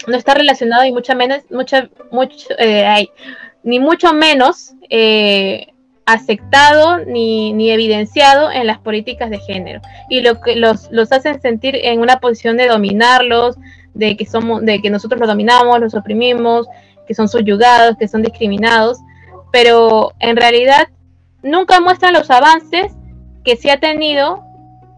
[0.07, 1.89] no está relacionado y mucho menos, mucho,
[2.57, 3.07] eh,
[3.63, 5.67] ni mucho menos eh,
[6.07, 9.81] aceptado ni, ni, evidenciado en las políticas de género.
[10.09, 13.57] Y lo que los, los hacen sentir en una posición de dominarlos,
[13.93, 16.65] de que somos, de que nosotros los dominamos, los oprimimos,
[17.05, 18.99] que son subyugados, que son discriminados,
[19.51, 20.87] pero en realidad
[21.43, 22.93] nunca muestran los avances
[23.43, 24.43] que se ha tenido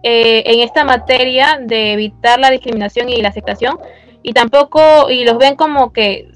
[0.04, 3.80] eh, en esta materia de evitar la discriminación y la aceptación,
[4.22, 6.30] y tampoco, y los ven como que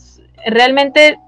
[0.45, 1.19] realmente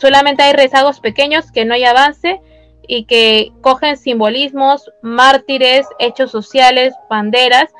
[0.00, 2.40] solamente hay rezagos pequeños, que no hay avance
[2.88, 7.70] y que cogen simbolismos, mártires, hechos sociales, banderas,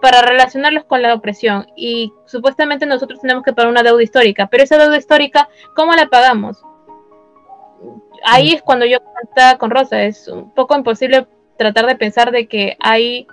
[0.00, 1.66] para relacionarlos con la opresión.
[1.76, 6.06] Y supuestamente nosotros tenemos que pagar una deuda histórica, pero esa deuda histórica, ¿cómo la
[6.06, 6.62] pagamos?
[8.24, 11.26] Ahí es cuando yo contaba con Rosa, es un poco imposible
[11.58, 13.26] tratar de pensar de que hay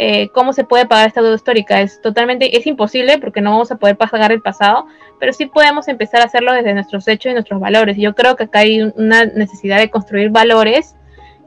[0.00, 1.80] eh, cómo se puede pagar esta deuda histórica.
[1.80, 4.86] Es totalmente, es imposible porque no vamos a poder pagar el pasado,
[5.18, 7.96] pero sí podemos empezar a hacerlo desde nuestros hechos y nuestros valores.
[7.96, 10.94] Yo creo que acá hay una necesidad de construir valores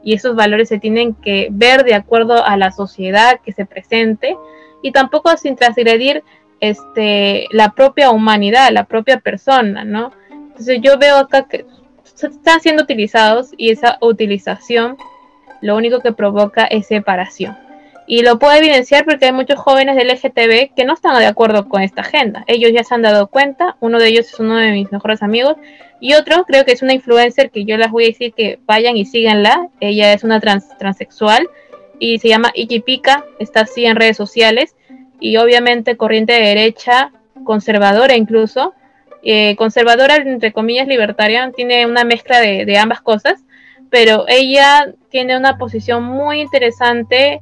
[0.02, 4.36] y esos valores se tienen que ver de acuerdo a la sociedad que se presente
[4.82, 6.22] y tampoco sin transgredir
[6.60, 10.12] este, la propia humanidad, la propia persona, ¿no?
[10.30, 11.66] Entonces yo veo acá que
[12.04, 14.96] están siendo utilizados y esa utilización
[15.60, 17.56] lo único que provoca es separación.
[18.06, 21.68] Y lo puedo evidenciar porque hay muchos jóvenes del LGTB que no están de acuerdo
[21.68, 22.44] con esta agenda.
[22.46, 25.56] Ellos ya se han dado cuenta, uno de ellos es uno de mis mejores amigos
[26.00, 28.96] y otro creo que es una influencer que yo les voy a decir que vayan
[28.96, 29.68] y síganla.
[29.80, 31.48] Ella es una transexual
[31.98, 32.52] y se llama
[32.84, 34.74] Pika, está así en redes sociales
[35.20, 37.12] y obviamente corriente de derecha,
[37.44, 38.74] conservadora incluso,
[39.22, 43.44] eh, conservadora entre comillas libertaria, tiene una mezcla de, de ambas cosas,
[43.88, 47.40] pero ella tiene una posición muy interesante,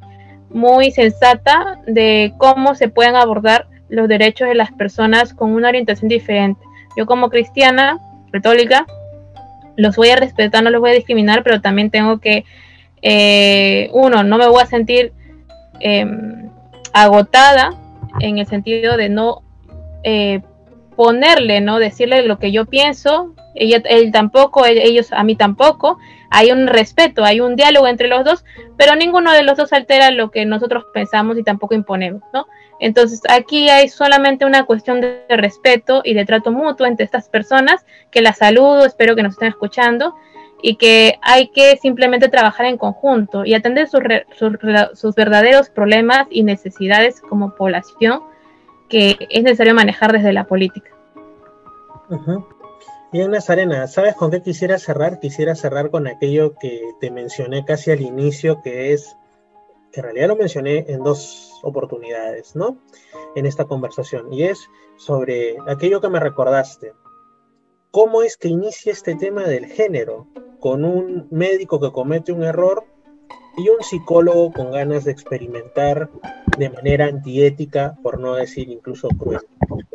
[0.50, 6.08] muy sensata de cómo se pueden abordar los derechos de las personas con una orientación
[6.08, 6.60] diferente.
[6.96, 7.98] Yo como cristiana,
[8.32, 8.86] católica,
[9.76, 12.44] los voy a respetar, no los voy a discriminar, pero también tengo que
[13.02, 15.12] eh, uno, no me voy a sentir
[15.80, 16.50] em,
[16.92, 17.70] agotada
[18.20, 19.42] en el sentido de no
[20.02, 20.40] eh,
[21.00, 21.78] ponerle, ¿no?
[21.78, 25.96] Decirle lo que yo pienso, ella, él tampoco, ellos a mí tampoco,
[26.28, 28.44] hay un respeto, hay un diálogo entre los dos,
[28.76, 32.46] pero ninguno de los dos altera lo que nosotros pensamos y tampoco imponemos, ¿no?
[32.80, 37.86] Entonces aquí hay solamente una cuestión de respeto y de trato mutuo entre estas personas,
[38.10, 40.14] que las saludo, espero que nos estén escuchando,
[40.60, 44.02] y que hay que simplemente trabajar en conjunto y atender sus,
[44.92, 48.20] sus, verdaderos problemas y necesidades como población
[48.90, 50.90] que es necesario manejar desde la política.
[53.12, 55.20] Y en Nazarena, ¿sabes con qué quisiera cerrar?
[55.20, 59.16] Quisiera cerrar con aquello que te mencioné casi al inicio, que es,
[59.92, 62.78] que en realidad lo mencioné en dos oportunidades, ¿no?
[63.34, 66.92] En esta conversación, y es sobre aquello que me recordaste.
[67.90, 70.26] ¿Cómo es que inicia este tema del género?
[70.60, 72.84] con un médico que comete un error
[73.56, 76.08] y un psicólogo con ganas de experimentar
[76.56, 79.40] de manera antiética, por no decir incluso cruel.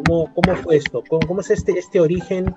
[0.05, 0.31] ¿Cómo,
[0.63, 1.03] fue esto?
[1.07, 2.55] ¿Cómo, es este, este origen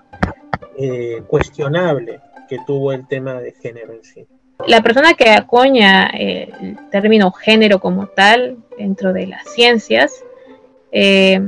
[0.76, 4.26] eh, cuestionable que tuvo el tema de género en sí?
[4.66, 10.24] La persona que acuña eh, el término género como tal dentro de las ciencias
[10.90, 11.40] eh,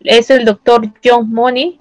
[0.00, 1.78] es el doctor John Money,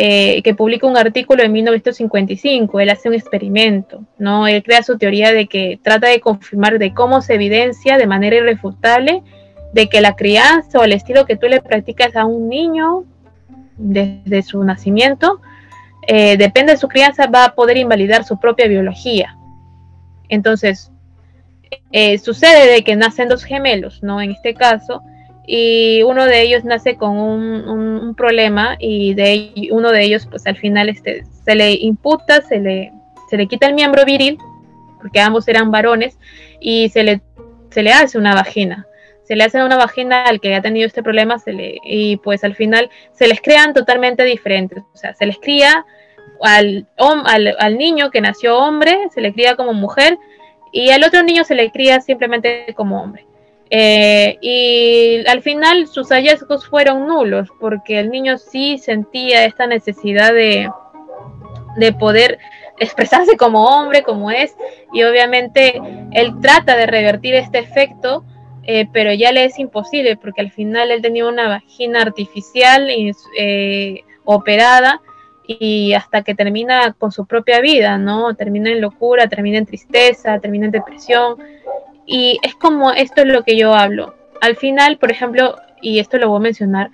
[0.00, 2.78] eh, que publica un artículo en 1955.
[2.78, 4.46] Él hace un experimento, ¿no?
[4.46, 8.36] Él crea su teoría de que trata de confirmar de cómo se evidencia de manera
[8.36, 9.24] irrefutable
[9.72, 13.06] de que la crianza o el estilo que tú le practicas a un niño
[13.76, 15.40] desde su nacimiento,
[16.06, 19.36] eh, depende de su crianza, va a poder invalidar su propia biología.
[20.28, 20.92] Entonces,
[21.90, 24.22] eh, sucede de que nacen dos gemelos, ¿no?
[24.22, 25.02] En este caso,
[25.50, 30.56] y uno de ellos nace con un, problema y de uno de ellos pues al
[30.56, 32.92] final este, se le imputa, se le,
[33.30, 34.36] se le quita el miembro viril,
[35.00, 36.18] porque ambos eran varones,
[36.60, 37.22] y se le,
[37.70, 38.86] se le hace una vagina.
[39.24, 42.44] Se le hace una vagina al que ha tenido este problema se le, y pues
[42.44, 44.82] al final se les crean totalmente diferentes.
[44.92, 45.86] O sea, se les cría
[46.42, 50.18] al, al, al niño que nació hombre, se le cría como mujer,
[50.72, 53.27] y al otro niño se le cría simplemente como hombre.
[53.70, 60.32] Eh, y al final sus hallazgos fueron nulos porque el niño sí sentía esta necesidad
[60.32, 60.70] de,
[61.76, 62.38] de poder
[62.78, 64.56] expresarse como hombre, como es,
[64.92, 65.80] y obviamente
[66.12, 68.24] él trata de revertir este efecto,
[68.62, 72.88] eh, pero ya le es imposible porque al final él tenía una vagina artificial
[73.38, 75.00] eh, operada
[75.46, 78.34] y hasta que termina con su propia vida, ¿no?
[78.34, 81.36] Termina en locura, termina en tristeza, termina en depresión
[82.08, 84.14] y es como esto es lo que yo hablo.
[84.40, 86.90] Al final, por ejemplo, y esto lo voy a mencionar,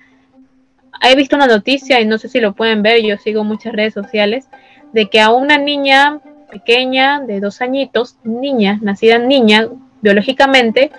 [1.01, 3.93] he visto una noticia y no sé si lo pueden ver, yo sigo muchas redes
[3.93, 4.49] sociales,
[4.91, 6.19] de que a una niña
[6.51, 9.69] pequeña de dos añitos, niña, nacida niña
[10.01, 10.91] biológicamente,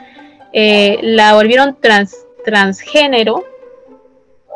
[0.53, 3.45] eh, la volvieron trans, transgénero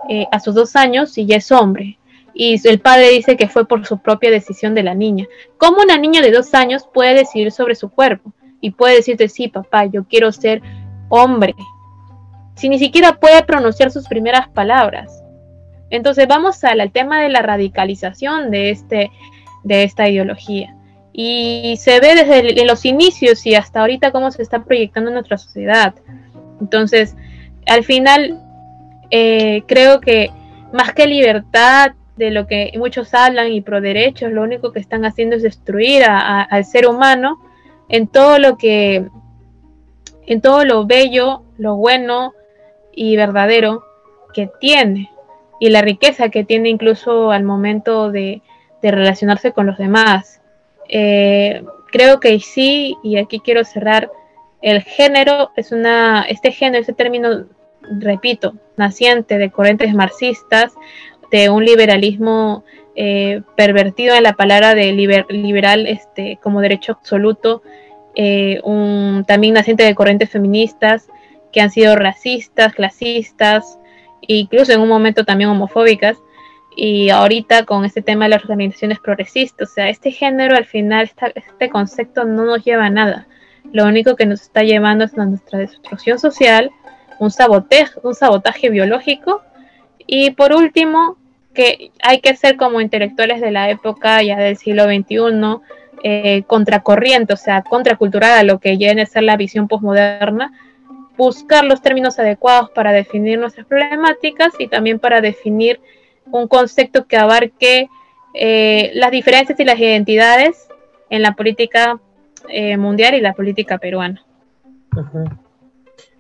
[0.09, 1.99] eh, a sus dos años y ya es hombre.
[2.33, 5.27] Y el padre dice que fue por su propia decisión de la niña.
[5.59, 8.33] ¿Cómo una niña de dos años puede decidir sobre su cuerpo?
[8.61, 10.63] Y puede decirte, sí, papá, yo quiero ser
[11.09, 11.55] hombre,
[12.55, 15.23] si ni siquiera puede pronunciar sus primeras palabras.
[15.89, 19.11] Entonces vamos al, tema de la radicalización de, este,
[19.65, 20.77] de esta ideología.
[21.13, 25.39] Y se ve desde los inicios y hasta ahorita cómo se está proyectando en nuestra
[25.39, 25.95] sociedad.
[26.61, 27.17] Entonces,
[27.67, 28.41] al final,
[29.11, 30.31] eh, creo que
[30.73, 35.07] más que libertad, de lo que muchos hablan y pro derechos, lo único que están
[35.07, 37.41] haciendo es destruir al ser humano
[37.91, 39.07] en todo lo que,
[40.27, 42.33] en todo lo bello, lo bueno
[42.93, 43.85] y verdadero
[44.33, 45.11] que tiene
[45.59, 48.43] y la riqueza que tiene incluso al momento de,
[48.83, 50.41] relacionarse con los demás.
[50.89, 51.63] Eh,
[51.93, 54.11] creo que sí, y aquí quiero cerrar,
[54.63, 57.45] el género es una, este género, este término,
[57.99, 60.73] repito, naciente de corrientes marxistas,
[61.31, 62.65] de un liberalismo
[62.97, 67.63] eh, pervertido en la palabra de liberal este, como derecho absoluto,
[68.15, 71.09] eh, un, también naciente de corrientes feministas
[71.53, 73.79] que han sido racistas, clasistas,
[74.23, 76.17] incluso en un momento también homofóbicas,
[76.77, 81.11] y ahorita con este tema de las organizaciones progresistas, o sea, este género al final,
[81.35, 83.27] este concepto no nos lleva a nada.
[83.73, 86.71] Lo único que nos está llevando es a nuestra destrucción social,
[87.19, 89.43] un sabotaje, un sabotaje biológico,
[90.07, 91.17] y por último,
[91.55, 95.61] que hay que ser como intelectuales de la época ya del siglo XXI,
[96.03, 100.53] eh, contracorriente, o sea, contracultural a lo que viene a ser la visión posmoderna,
[101.17, 105.81] buscar los términos adecuados para definir nuestras problemáticas y también para definir
[106.31, 107.89] un concepto que abarque
[108.35, 110.69] eh, las diferencias y las identidades
[111.11, 112.01] en la política
[112.49, 114.25] eh, mundial y la política peruana.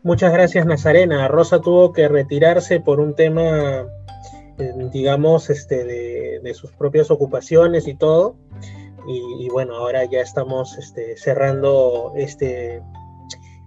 [0.02, 1.28] Muchas gracias, Nazarena.
[1.28, 3.86] Rosa tuvo que retirarse por un tema,
[4.92, 5.84] digamos, este,
[6.42, 8.36] de, sus propias ocupaciones y todo.
[9.06, 12.82] Y, bueno, ahora ya estamos este, cerrando este,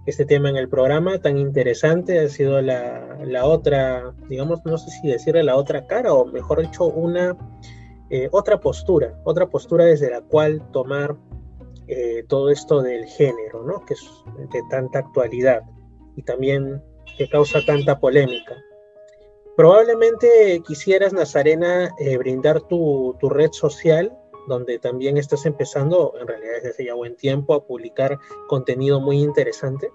[0.06, 2.18] este tema en el programa tan interesante.
[2.20, 6.62] Ha sido la, la, otra, digamos, no sé si decirle la otra cara o mejor
[6.62, 7.36] dicho, una
[8.10, 11.16] eh, otra postura, otra postura desde la cual tomar
[11.88, 13.84] eh, todo esto del género, ¿no?
[13.84, 14.08] Que es
[14.52, 15.62] de tanta actualidad
[16.16, 16.82] y también
[17.16, 18.54] que causa tanta polémica.
[19.56, 26.54] Probablemente quisieras, Nazarena, eh, brindar tu, tu red social donde también estás empezando, en realidad
[26.56, 28.18] desde hace ya buen tiempo, a publicar
[28.48, 29.90] contenido muy interesante.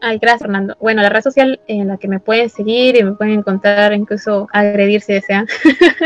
[0.00, 0.76] Ay, gracias, Fernando.
[0.80, 4.46] Bueno, la red social en la que me pueden seguir y me pueden encontrar, incluso
[4.52, 5.48] agredir si desean,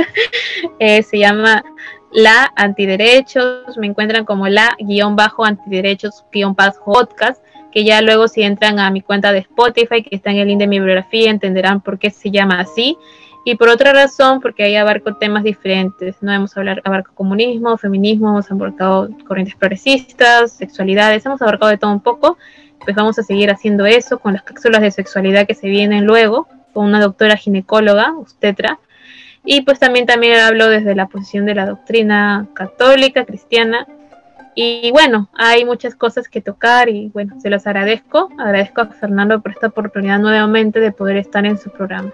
[0.78, 1.62] eh, se llama
[2.10, 8.42] la antiderechos, me encuentran como la guion bajo antiderechos guion podcast, que ya luego si
[8.42, 11.80] entran a mi cuenta de Spotify, que está en el link de mi bibliografía, entenderán
[11.82, 12.96] por qué se llama así.
[13.44, 18.28] Y por otra razón, porque ahí abarco temas diferentes, no hemos hablado, abarco comunismo, feminismo,
[18.28, 22.38] hemos abarcado corrientes progresistas, sexualidades, hemos abarcado de todo un poco,
[22.84, 26.46] pues vamos a seguir haciendo eso con las cápsulas de sexualidad que se vienen luego,
[26.72, 28.78] con una doctora ginecóloga, obstetra,
[29.44, 33.88] y pues también, también hablo desde la posición de la doctrina católica, cristiana,
[34.54, 39.40] y bueno, hay muchas cosas que tocar y bueno, se los agradezco, agradezco a Fernando
[39.40, 42.12] por esta oportunidad nuevamente de poder estar en su programa.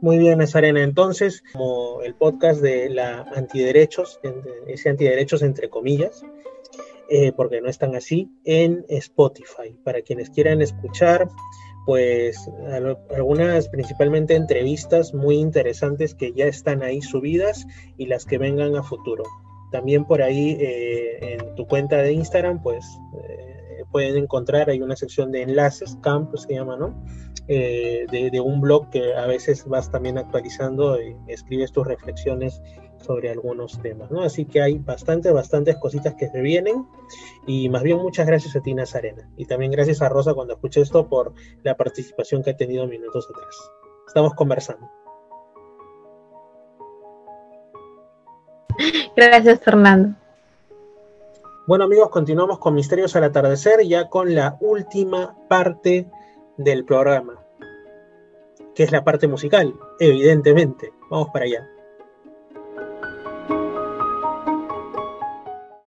[0.00, 0.82] Muy bien, Nazarena.
[0.82, 1.42] Entonces,
[2.04, 4.20] el podcast de la antiderechos,
[4.66, 6.22] ese antiderechos entre comillas,
[7.08, 9.76] eh, porque no están así, en Spotify.
[9.84, 11.28] Para quienes quieran escuchar,
[11.86, 12.50] pues
[13.10, 18.82] algunas principalmente entrevistas muy interesantes que ya están ahí subidas y las que vengan a
[18.82, 19.24] futuro.
[19.72, 22.84] También por ahí eh, en tu cuenta de Instagram, pues
[23.28, 26.94] eh, pueden encontrar, hay una sección de enlaces, camp se llama, ¿no?
[27.48, 32.62] Eh, de, un blog que a veces vas también actualizando y escribes tus reflexiones
[32.98, 34.22] sobre algunos temas, ¿no?
[34.22, 36.86] Así que hay bastantes, bastantes cositas que se vienen
[37.44, 39.28] y más bien muchas gracias a ti, Nazarena.
[39.36, 43.28] Y también gracias a Rosa cuando escuché esto por la participación que ha tenido minutos
[43.28, 43.56] atrás.
[44.06, 44.88] Estamos conversando.
[49.16, 50.14] Gracias, Fernando.
[51.66, 56.08] Bueno amigos, continuamos con Misterios al Atardecer, ya con la última parte
[56.56, 57.42] del programa,
[58.74, 60.92] que es la parte musical, evidentemente.
[61.10, 61.68] Vamos para allá.